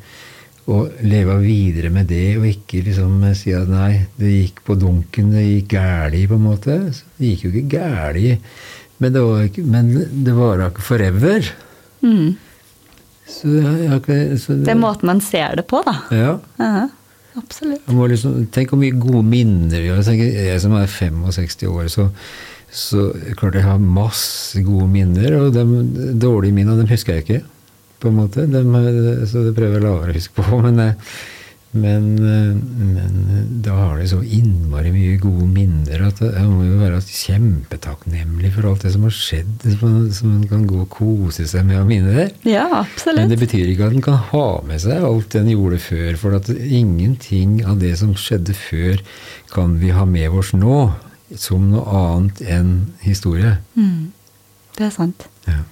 og 0.65 0.93
leve 1.03 1.33
videre 1.43 1.89
med 1.91 2.07
det, 2.07 2.37
og 2.37 2.45
ikke 2.47 2.85
liksom 2.85 3.17
si 3.35 3.51
at 3.51 3.67
nei, 3.67 4.05
det 4.15 4.29
gikk 4.31 4.61
på 4.63 4.77
dunken, 4.79 5.33
det 5.35 5.41
gikk 5.43 5.73
gæli, 5.75 6.21
på 6.31 6.37
en 6.37 6.45
måte. 6.45 6.77
Det 7.17 7.33
gikk 7.33 7.43
jo 7.43 7.51
ikke 7.51 7.81
gæli, 7.81 8.29
men 9.03 9.11
det 9.11 9.23
var 9.27 9.49
men 9.75 9.89
det 10.23 10.35
varer 10.37 10.69
ikke 10.71 10.85
forever. 10.87 11.49
Mm. 11.99 12.37
Så 13.27 13.47
ikke- 13.47 14.37
så 14.39 14.55
Det 14.63 14.69
er 14.73 14.79
måten 14.79 15.05
man 15.07 15.21
ser 15.21 15.55
det 15.55 15.67
på, 15.67 15.83
da. 15.85 15.93
Ja. 16.11 16.39
Ja, 16.59 16.87
absolutt. 17.37 17.81
Jeg 17.87 17.95
må 17.95 18.07
liksom, 18.09 18.47
tenk 18.51 18.69
hvor 18.73 18.79
mye 18.81 18.99
gode 18.99 19.23
minner 19.23 19.79
vi 19.81 19.87
har. 19.87 20.01
Jeg, 20.03 20.33
jeg 20.33 20.61
som 20.61 20.73
er 20.75 20.87
65 20.87 21.63
år, 21.69 21.87
så, 21.89 22.09
så 22.71 23.11
klart 23.39 23.53
jeg 23.55 23.63
har 23.63 23.77
masse 23.79 24.61
gode 24.63 24.87
minner. 24.91 25.37
Og 25.39 25.53
de 25.53 25.63
dårlige 26.19 26.53
minnene, 26.53 26.77
dem 26.83 26.87
husker 26.91 27.13
jeg 27.15 27.25
ikke. 27.27 27.43
på 28.03 28.09
en 28.09 28.17
måte. 28.19 28.43
Dem, 28.51 28.73
så 29.25 29.45
det 29.45 29.55
prøver 29.55 29.79
jeg 29.79 29.81
å 29.81 29.85
la 29.85 29.93
å 30.03 30.13
huske 30.13 30.33
på. 30.35 30.61
Men, 30.65 30.79
eh, 30.79 30.93
men, 31.73 32.03
eh, 32.21 32.53
men 32.93 33.61
da 33.65 33.73
har 33.73 33.97
de 33.97 34.05
så 34.11 34.19
innmari 34.21 34.91
mye 34.93 35.15
gode 35.21 35.47
minner 35.49 36.03
at 36.05 36.19
jeg 36.21 36.45
må 36.45 36.67
jo 36.67 36.77
være 36.77 36.99
kjempetakknemlig 37.01 38.51
for 38.53 38.69
alt 38.69 38.85
det 38.85 38.91
som 38.93 39.07
har 39.07 39.15
skjedd, 39.17 39.65
som 39.81 40.29
man, 40.29 40.43
kan 40.51 40.67
gå 40.69 40.83
og 40.83 40.91
kose 40.93 41.47
seg 41.49 41.65
med 41.65 41.79
av 41.81 41.87
minner. 41.89 42.29
Ja, 42.45 42.83
Men 43.09 43.31
det 43.31 43.39
betyr 43.41 43.71
ikke 43.71 43.87
at 43.89 43.97
en 43.97 44.05
kan 44.05 44.19
ha 44.29 44.47
med 44.67 44.83
seg 44.83 45.01
alt 45.01 45.33
den 45.33 45.49
gjorde 45.49 45.81
før. 45.81 46.11
For 46.21 46.37
at 46.37 46.51
ingenting 46.53 47.63
av 47.65 47.81
det 47.81 47.95
som 48.03 48.13
skjedde 48.13 48.53
før, 48.53 49.01
kan 49.53 49.79
vi 49.81 49.89
ha 49.93 50.05
med 50.05 50.29
oss 50.29 50.53
nå 50.53 50.91
som 51.37 51.71
noe 51.71 51.85
annet 51.89 52.43
enn 52.45 52.73
historie. 53.01 53.57
Mm. 53.73 54.13
Det 54.77 54.87
er 54.87 54.93
sant. 54.93 55.25
Ja. 55.49 55.63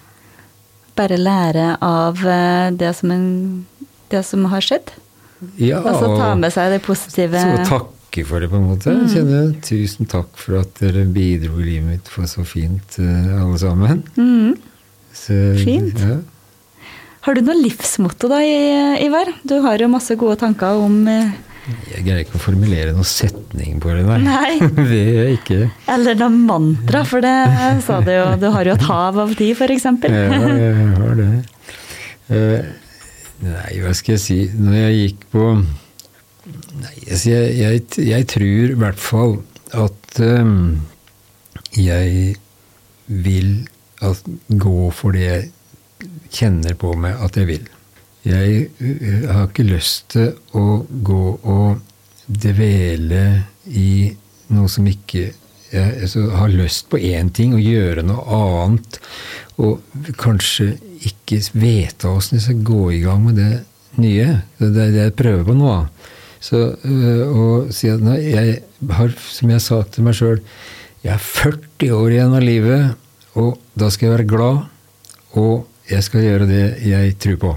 Bare 0.97 1.17
lære 1.17 1.75
av 1.85 2.25
eh, 2.25 2.73
det 2.77 2.91
som, 2.97 3.13
en, 3.13 3.65
det 4.09 4.25
som 4.25 4.49
har 4.49 4.65
skjedd. 4.65 4.93
Ja, 5.58 5.82
Altså 5.82 6.12
ta 6.17 6.34
med 6.38 6.54
seg 6.54 6.71
det 6.75 6.82
positive. 6.86 7.41
så 7.41 7.65
takke 7.69 8.25
for 8.27 8.43
det, 8.43 8.49
på 8.51 8.60
en 8.60 8.67
måte. 8.67 8.91
Mm. 8.93 9.06
Kjenne, 9.13 9.39
tusen 9.65 10.10
takk 10.12 10.36
for 10.38 10.60
at 10.62 10.75
dere 10.82 11.06
bidro 11.10 11.62
i 11.62 11.67
livet 11.69 11.88
mitt 11.88 12.12
for 12.12 12.27
så 12.30 12.43
fint, 12.45 12.97
eh, 12.99 13.32
alle 13.41 13.58
sammen. 13.62 14.04
Mm. 14.17 14.58
Så, 15.15 15.38
Fint. 15.60 15.99
Ja. 15.99 16.19
Har 17.21 17.38
du 17.38 17.41
noe 17.45 17.54
livsmotto 17.60 18.30
da, 18.32 18.39
Ivar? 18.41 19.30
Du 19.45 19.60
har 19.62 19.77
jo 19.77 19.89
masse 19.91 20.15
gode 20.17 20.39
tanker 20.41 20.80
om 20.82 21.04
eh, 21.12 21.34
Jeg 21.91 22.06
greier 22.08 22.23
ikke 22.23 22.39
å 22.39 22.41
formulere 22.41 22.95
noen 22.95 23.06
setning 23.06 23.77
på 23.84 23.91
det, 23.93 24.06
nei. 24.08 24.17
Nei. 24.25 24.69
det 24.91 25.01
gjør 25.01 25.27
jeg 25.27 25.39
ikke. 25.39 25.60
Eller 25.93 26.17
noe 26.17 26.34
mantra, 26.34 27.04
for 27.06 27.21
det 27.21 27.36
sa 27.86 27.99
du 28.01 28.10
jo. 28.15 28.23
Du 28.41 28.47
har 28.56 28.65
jo 28.65 28.73
et 28.73 28.88
hav 28.89 29.19
av 29.21 29.36
tid, 29.38 29.54
f.eks. 29.54 29.86
Ja, 29.86 30.23
jeg 30.58 30.95
har 30.99 31.19
det. 31.21 31.32
Eh, 32.32 32.62
nei, 33.45 33.80
hva 33.82 33.93
skal 33.97 34.15
jeg 34.17 34.23
si 34.23 34.39
Når 34.58 34.77
jeg 34.77 34.99
gikk 34.99 35.25
på 35.34 35.45
Nei, 35.62 36.95
altså 37.06 37.34
jeg, 37.34 37.51
jeg, 37.60 37.82
jeg 38.08 38.27
tror 38.32 38.73
i 38.73 38.80
hvert 38.82 39.01
fall 39.01 39.36
at 39.77 40.17
um, 40.25 40.82
jeg 41.77 42.36
vil 43.06 43.51
at, 44.01 44.23
gå 44.49 44.89
for 44.95 45.15
det 45.15 45.27
jeg 45.27 46.10
kjenner 46.34 46.75
på 46.80 46.95
meg 46.97 47.19
at 47.21 47.38
jeg 47.38 47.47
vil. 47.49 47.69
Jeg 48.25 48.65
eh, 48.82 49.27
har 49.30 49.47
ikke 49.47 49.67
lyst 49.67 50.12
til 50.15 50.34
å 50.58 50.82
gå 50.89 51.23
og 51.38 51.82
dvele 52.25 53.23
i 53.67 54.12
noe 54.51 54.71
som 54.71 54.88
ikke 54.89 55.32
jeg 55.71 56.01
altså, 56.04 56.25
har 56.36 56.51
lyst 56.51 56.89
på 56.91 56.99
én 56.99 57.32
ting 57.34 57.56
og 57.56 57.63
gjøre 57.63 58.04
noe 58.04 58.23
annet, 58.36 58.99
og 59.62 59.80
kanskje 60.19 60.73
ikke 61.07 61.39
vite 61.57 62.09
åssen 62.11 62.37
de 62.37 62.43
skal 62.43 62.63
gå 62.65 62.81
i 62.97 63.01
gang 63.03 63.23
med 63.25 63.39
det 63.39 63.51
nye. 64.01 64.41
Det 64.59 64.69
er 64.69 64.93
det 64.93 65.05
jeg 65.05 65.17
prøver 65.19 65.47
på 65.47 65.55
nå. 65.57 65.75
Så 66.41 66.59
øh, 66.73 67.23
å 67.29 67.47
si 67.73 67.89
at 67.91 68.01
nei, 68.01 68.17
jeg 68.31 68.61
har, 68.97 69.11
som 69.29 69.51
jeg 69.53 69.63
sa 69.63 69.81
til 69.85 70.07
meg 70.07 70.17
sjøl, 70.17 70.39
jeg 71.01 71.13
er 71.13 71.25
40 71.25 71.93
år 71.97 72.15
igjen 72.15 72.37
av 72.37 72.45
livet, 72.45 72.95
og 73.37 73.59
da 73.77 73.89
skal 73.93 74.07
jeg 74.07 74.15
være 74.15 74.29
glad, 74.29 74.63
og 75.37 75.67
jeg 75.89 76.05
skal 76.05 76.25
gjøre 76.25 76.49
det 76.49 76.63
jeg 76.85 77.13
tror 77.21 77.37
på. 77.41 77.51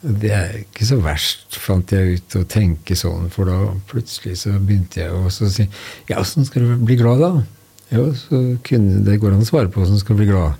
Det 0.00 0.30
er 0.32 0.54
ikke 0.62 0.86
så 0.88 0.96
verst, 1.04 1.58
fant 1.60 1.92
jeg 1.92 2.16
ut, 2.16 2.36
å 2.40 2.48
tenke 2.48 2.96
sånn, 2.96 3.28
for 3.32 3.50
da 3.50 3.58
plutselig 3.90 4.38
så 4.40 4.54
begynte 4.56 5.02
jeg 5.02 5.12
å 5.12 5.28
si 5.28 5.66
Ja, 6.08 6.22
åssen 6.22 6.48
skal 6.48 6.64
du 6.64 6.86
bli 6.88 6.96
glad, 7.00 7.20
da? 7.20 7.44
Ja, 7.92 8.06
så 8.16 8.40
kunne 8.64 9.02
det 9.04 9.18
går 9.20 9.34
an 9.34 9.44
å 9.44 9.48
svare 9.48 9.68
på 9.68 9.82
åssen 9.82 9.98
du 9.98 10.02
skal 10.02 10.16
bli 10.16 10.30
glad. 10.30 10.56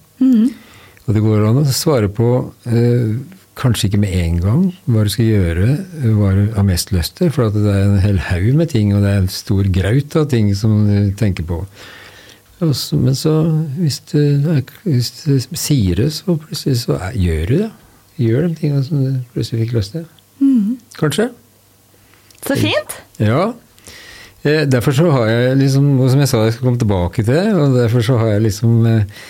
Og 1.11 1.17
det 1.17 1.25
går 1.25 1.43
an 1.49 1.57
å 1.59 1.67
svare 1.75 2.07
på, 2.15 2.27
eh, 2.71 3.17
kanskje 3.59 3.89
ikke 3.89 3.99
med 3.99 4.13
en 4.15 4.37
gang, 4.41 4.61
hva 4.87 5.03
du 5.03 5.11
skal 5.11 5.27
gjøre, 5.27 5.65
eh, 5.99 6.05
hva 6.15 6.29
du 6.37 6.53
har 6.55 6.63
mest 6.69 6.93
lyst 6.95 7.17
til, 7.19 7.33
for 7.35 7.49
at 7.49 7.57
det 7.59 7.67
er 7.67 7.89
en 7.89 7.99
hel 7.99 8.21
haug 8.29 8.55
med 8.55 8.71
ting, 8.71 8.93
og 8.95 9.03
det 9.03 9.11
er 9.11 9.19
en 9.25 9.27
stor 9.35 9.67
graut 9.75 10.15
av 10.17 10.29
ting 10.31 10.53
som 10.55 10.87
du 10.87 11.11
tenker 11.19 11.43
på. 11.49 11.65
Også, 12.63 12.95
men 13.01 13.17
så, 13.19 13.35
hvis 13.75 13.99
du, 14.13 14.21
hvis 14.85 15.11
du 15.25 15.57
sier 15.59 15.99
det, 15.99 16.13
så 16.15 16.39
plutselig 16.39 16.77
så 16.85 16.95
er, 17.01 17.19
gjør 17.19 17.47
du 17.51 17.57
det. 17.65 17.71
Gjør 18.21 18.47
de 18.47 18.55
tingene 18.55 18.85
som 18.87 19.03
du 19.03 19.21
plutselig 19.35 19.65
fikk 19.65 19.75
lyst 19.81 19.97
til. 19.97 20.07
Mm. 20.39 20.79
Kanskje. 21.01 21.31
Så 22.47 22.57
fint! 22.61 22.97
Ja. 23.19 23.53
Eh, 24.45 24.63
Derfor 24.71 24.95
så 24.95 25.11
har 25.11 25.27
jeg 25.27 25.59
liksom, 25.67 25.91
og 25.99 26.11
som 26.13 26.23
jeg 26.23 26.31
sa 26.31 26.45
jeg 26.47 26.55
skal 26.55 26.69
komme 26.71 26.79
tilbake 26.87 27.25
til, 27.27 27.51
og 27.59 27.75
derfor 27.81 28.01
så 28.07 28.21
har 28.23 28.37
jeg 28.37 28.47
liksom 28.47 28.87
eh, 28.87 29.25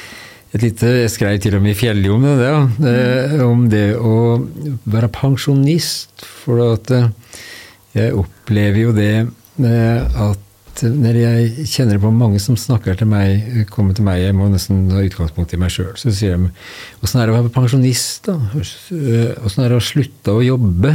et 0.50 0.62
lite 0.64 0.90
Jeg 1.04 1.10
skrev 1.14 1.38
til 1.42 1.54
og 1.58 1.62
med 1.62 1.76
i 1.76 1.78
Fjelli 1.78 2.10
om 2.10 2.24
det, 2.26 2.50
eh, 2.90 3.34
om 3.44 3.66
det 3.70 3.86
å 3.96 4.14
være 4.90 5.10
pensjonist. 5.14 6.24
For 6.44 6.62
at 6.72 6.90
eh, 6.94 7.10
jeg 7.94 8.16
opplever 8.18 8.80
jo 8.82 8.94
det 8.96 9.12
eh, 9.22 10.22
at 10.26 10.46
når 10.80 11.16
jeg 11.18 11.66
kjenner 11.68 11.98
på 12.00 12.10
mange 12.14 12.38
som 12.40 12.56
snakker 12.56 12.96
til 12.96 13.08
meg, 13.10 13.66
kommer 13.70 13.94
til 13.94 14.06
meg, 14.06 14.22
jeg 14.22 14.36
må 14.38 14.46
nesten 14.48 14.86
ha 14.94 15.02
utgangspunkt 15.04 15.52
i 15.52 15.58
meg 15.60 15.72
sjøl, 15.74 15.90
så 15.98 16.12
sier 16.14 16.38
de 16.38 16.48
åssen 17.04 17.20
er 17.20 17.28
det 17.28 17.34
å 17.34 17.36
være 17.36 17.52
pensjonist, 17.52 18.30
da? 18.30 18.38
Åssen 19.44 19.64
er 19.64 19.74
det 19.74 19.76
å 19.76 19.84
slutte 19.84 20.32
å 20.38 20.44
jobbe? 20.44 20.94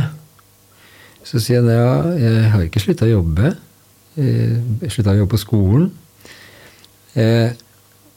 Så 1.26 1.42
sier 1.44 1.62
jeg 1.66 1.78
ja, 1.78 1.94
jeg 2.22 2.50
har 2.54 2.66
ikke 2.66 2.82
slutta 2.82 3.08
å 3.08 3.14
jobbe. 3.14 3.54
Eh, 4.16 4.58
Jeg 4.84 4.94
slutta 4.96 5.14
å 5.14 5.20
jobbe 5.20 5.36
på 5.36 5.44
skolen. 5.44 5.88
Eh, 7.16 7.54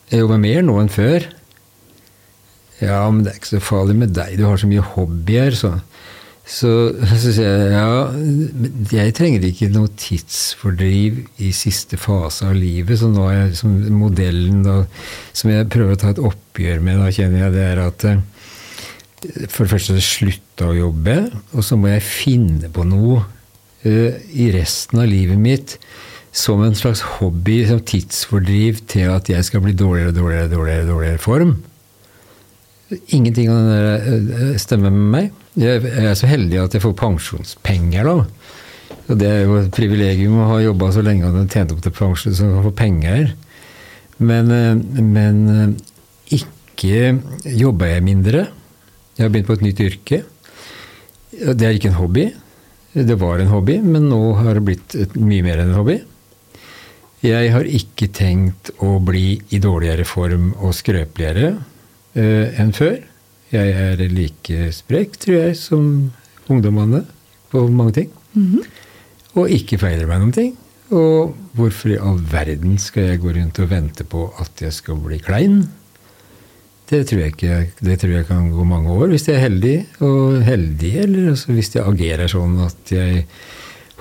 Jeg 0.08 0.22
jobber 0.22 0.40
mer 0.40 0.62
nå 0.64 0.78
enn 0.80 0.92
før. 0.92 1.26
Ja, 2.80 3.02
men 3.10 3.24
det 3.24 3.32
er 3.32 3.40
ikke 3.40 3.56
så 3.56 3.64
farlig 3.64 3.96
med 3.98 4.14
deg, 4.16 4.38
du 4.38 4.46
har 4.46 4.60
så 4.60 4.68
mye 4.70 4.84
hobbyer, 4.94 5.56
så. 5.58 5.74
Så, 6.48 6.70
så 7.04 7.32
sier 7.36 7.44
jeg 7.44 7.72
ja, 7.74 7.88
jeg 8.94 9.12
trenger 9.18 9.42
ikke 9.44 9.66
noe 9.68 9.90
tidsfordriv 10.00 11.18
i 11.44 11.50
siste 11.52 11.98
fase 12.00 12.46
av 12.48 12.56
livet. 12.56 12.96
Så 12.96 13.10
nå 13.12 13.26
er 13.28 13.34
jeg 13.34 13.50
liksom 13.50 13.74
modellen 13.98 14.62
da, 14.64 14.78
som 15.36 15.52
jeg 15.52 15.68
prøver 15.68 15.92
å 15.92 16.00
ta 16.00 16.14
et 16.14 16.22
oppgjør 16.24 16.80
med, 16.86 17.02
da 17.02 17.12
kjenner 17.12 17.44
jeg 17.44 17.56
det 17.58 17.66
er 17.66 17.82
at 17.84 18.06
eh, 18.08 18.22
for 19.50 19.66
det 19.66 19.74
første 19.74 19.98
slutta 20.00 20.70
å 20.70 20.78
jobbe, 20.78 21.18
og 21.52 21.66
så 21.66 21.76
må 21.76 21.92
jeg 21.92 22.06
finne 22.06 22.72
på 22.72 22.86
noe 22.86 23.20
uh, 23.84 24.12
i 24.30 24.48
resten 24.54 25.02
av 25.02 25.10
livet 25.10 25.40
mitt 25.42 25.76
som 26.32 26.62
en 26.62 26.76
slags 26.76 27.00
hobby, 27.18 27.62
som 27.68 27.80
tidsfordriv 27.80 28.82
til 28.90 29.08
at 29.12 29.28
jeg 29.30 29.46
skal 29.46 29.62
bli 29.64 29.74
dårligere 29.76 30.12
og 30.12 30.18
dårligere, 30.18 30.50
dårligere, 30.52 30.88
dårligere 30.88 31.22
form. 31.22 31.56
Ingenting 33.12 33.50
av 33.52 33.66
det 33.68 33.78
der 33.78 34.44
eh, 34.44 34.54
stemmer 34.60 34.92
med 34.94 35.10
meg. 35.12 35.42
Jeg 35.58 35.82
er 35.84 36.14
så 36.16 36.28
heldig 36.30 36.62
at 36.62 36.76
jeg 36.76 36.84
får 36.84 36.96
pensjonspenger, 37.00 38.08
da. 38.08 38.94
Og 39.08 39.18
det 39.20 39.28
er 39.28 39.42
jo 39.44 39.58
et 39.60 39.74
privilegium 39.74 40.38
å 40.40 40.48
ha 40.52 40.62
jobba 40.62 40.90
så 40.94 41.02
lenge 41.04 41.28
og 41.28 41.52
tjent 41.52 41.72
opp 41.74 41.82
til 41.84 41.94
pensjon 41.96 42.36
så 42.36 42.46
man 42.46 42.58
kan 42.58 42.68
få 42.68 42.74
penger. 42.78 43.30
Men, 44.18 44.52
eh, 44.52 45.02
men 45.04 45.42
eh, 45.52 46.40
ikke 46.40 47.52
jobber 47.58 47.94
jeg 47.94 48.06
mindre. 48.06 48.46
Jeg 49.16 49.26
har 49.26 49.32
begynt 49.34 49.48
på 49.48 49.58
et 49.58 49.66
nytt 49.66 49.82
yrke. 49.82 50.22
Det 51.32 51.66
er 51.66 51.76
ikke 51.76 51.90
en 51.92 52.00
hobby. 52.00 52.28
Det 52.94 53.16
var 53.20 53.40
en 53.42 53.52
hobby, 53.52 53.78
men 53.84 54.08
nå 54.08 54.20
har 54.40 54.56
det 54.56 54.64
blitt 54.64 54.96
mye 55.18 55.44
mer 55.44 55.60
enn 55.60 55.72
en 55.72 55.80
hobby. 55.80 55.98
Jeg 57.24 57.50
har 57.50 57.66
ikke 57.66 58.06
tenkt 58.14 58.70
å 58.84 58.98
bli 59.02 59.40
i 59.50 59.58
dårligere 59.58 60.04
form 60.06 60.52
og 60.62 60.74
skrøpeligere 60.76 61.56
eh, 62.14 62.60
enn 62.62 62.70
før. 62.76 63.00
Jeg 63.50 63.72
er 63.74 64.02
like 64.12 64.68
sprek, 64.76 65.16
tror 65.18 65.38
jeg, 65.40 65.56
som 65.58 66.12
ungdommene 66.52 67.02
på 67.50 67.64
mange 67.72 67.96
ting. 68.02 68.12
Mhm. 68.36 68.62
Og 69.38 69.50
ikke 69.54 69.80
feiler 69.80 70.06
meg 70.08 70.22
noen 70.22 70.34
ting. 70.34 70.54
Og 70.94 71.34
hvorfor 71.58 71.92
i 71.92 72.00
all 72.00 72.20
verden 72.30 72.78
skal 72.80 73.10
jeg 73.10 73.20
gå 73.22 73.34
rundt 73.34 73.58
og 73.60 73.70
vente 73.70 74.06
på 74.08 74.28
at 74.40 74.62
jeg 74.62 74.72
skal 74.72 75.00
bli 75.02 75.18
klein? 75.20 75.60
Det 76.88 77.02
tror 77.04 77.20
jeg 77.20 77.34
ikke 77.34 77.56
det 77.84 77.98
tror 78.00 78.14
jeg 78.14 78.26
kan 78.30 78.46
gå 78.54 78.64
mange 78.64 78.94
år, 78.94 79.10
hvis 79.12 79.26
jeg 79.28 79.36
er 79.36 79.46
heldig. 79.48 79.76
Og 80.06 80.38
heldig, 80.46 80.92
eller 81.02 81.32
altså 81.34 81.52
hvis 81.52 81.74
jeg 81.74 81.84
agerer 81.84 82.30
sånn 82.32 82.56
at 82.64 82.94
jeg 82.94 83.26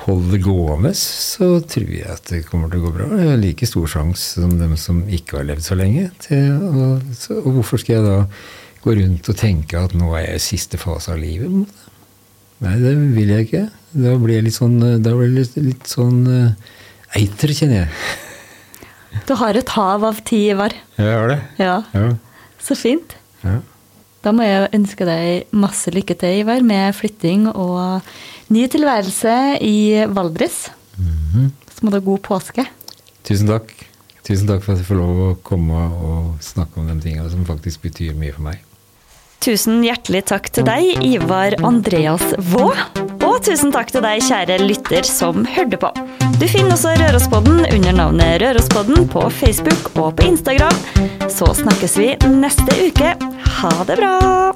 holder 0.05 0.37
gående, 0.45 0.91
så 0.97 1.57
tror 1.65 1.89
jeg 1.89 2.05
at 2.13 2.29
det 2.29 2.43
kommer 2.47 2.69
til 2.71 2.79
å 2.83 2.85
gå 2.87 2.93
bra. 2.99 3.07
Jeg 3.17 3.31
har 3.31 3.39
like 3.41 3.67
stor 3.69 3.87
sjanse 3.89 4.37
som 4.43 4.53
dem 4.59 4.75
som 4.79 5.01
ikke 5.09 5.39
har 5.39 5.47
levd 5.49 5.65
så 5.65 5.77
lenge. 5.79 6.07
Til, 6.23 6.53
og, 6.69 7.07
så, 7.17 7.39
og 7.41 7.57
hvorfor 7.57 7.81
skal 7.81 7.97
jeg 7.97 8.05
da 8.05 8.17
gå 8.85 8.93
rundt 8.99 9.29
og 9.33 9.39
tenke 9.39 9.79
at 9.81 9.95
nå 9.97 10.11
er 10.15 10.27
jeg 10.27 10.39
i 10.41 10.45
siste 10.45 10.79
fase 10.79 11.15
av 11.15 11.19
livet? 11.21 11.49
Nei, 12.63 12.75
det 12.81 12.93
vil 13.17 13.33
jeg 13.33 13.47
ikke. 13.49 13.63
Da 13.97 14.13
blir 14.21 14.37
jeg 14.39 14.47
litt 14.47 14.57
sånn, 14.57 14.77
da 14.81 15.13
blir 15.17 15.27
jeg 15.31 15.35
litt, 15.39 15.57
litt 15.65 15.89
sånn 15.91 16.21
uh, 16.29 16.77
eiter, 17.17 17.53
kjenner 17.57 17.83
jeg. 17.83 19.23
Du 19.27 19.33
har 19.39 19.57
et 19.57 19.73
hav 19.73 20.03
av 20.05 20.21
tid, 20.27 20.51
Ivar. 20.53 20.73
Jeg 20.99 21.13
har 21.17 21.31
det. 21.33 21.39
Ja, 21.61 21.79
Ja. 21.97 22.07
så 22.61 22.77
fint. 22.77 23.17
ja. 23.43 23.59
Da 24.27 24.33
må 24.35 24.43
jeg 24.43 24.67
ønske 24.75 25.05
deg 25.07 25.53
masse 25.55 25.87
lykke 25.95 26.11
til, 26.19 26.41
Ivar, 26.41 26.59
med 26.59 26.91
flytting 26.97 27.45
og 27.47 28.03
ny 28.51 28.65
tilværelse 28.67 29.35
i 29.63 30.03
Valdres. 30.11 30.65
Så 31.71 31.79
må 31.85 31.93
du 31.93 31.95
ha 31.95 32.03
god 32.03 32.19
påske. 32.25 32.65
Tusen 33.23 33.47
takk. 33.47 33.71
Tusen 34.27 34.49
takk 34.49 34.65
for 34.65 34.73
at 34.73 34.81
jeg 34.81 34.89
får 34.89 34.99
lov 34.99 35.21
å 35.23 35.29
komme 35.47 35.85
og 36.03 36.43
snakke 36.43 36.81
om 36.81 36.89
de 36.91 36.97
tingene 37.05 37.29
som 37.31 37.47
faktisk 37.47 37.85
betyr 37.87 38.17
mye 38.19 38.35
for 38.35 38.49
meg. 38.49 38.65
Tusen 39.47 39.79
hjertelig 39.85 40.25
takk 40.33 40.51
til 40.51 40.67
deg, 40.67 40.97
Ivar 41.07 41.55
Andreas 41.63 42.25
Vaa. 42.51 42.89
Og 43.23 43.37
tusen 43.47 43.71
takk 43.71 43.93
til 43.95 44.03
deg, 44.03 44.25
kjære 44.27 44.59
lytter 44.65 45.07
som 45.07 45.47
hørte 45.55 45.79
på. 45.79 45.93
Du 46.41 46.43
finner 46.51 46.75
også 46.75 46.97
Rørospodden 46.99 47.63
under 47.69 47.95
navnet 47.95 48.41
Rørospodden 48.43 49.07
på 49.13 49.23
Facebook 49.39 49.93
og 49.95 50.17
på 50.19 50.27
Instagram. 50.33 50.75
Så 51.31 51.53
snakkes 51.63 51.95
vi 52.01 52.11
neste 52.27 52.75
uke. 52.89 53.15
Ha 53.57 53.83
det 53.83 53.95
bra! 53.95 54.53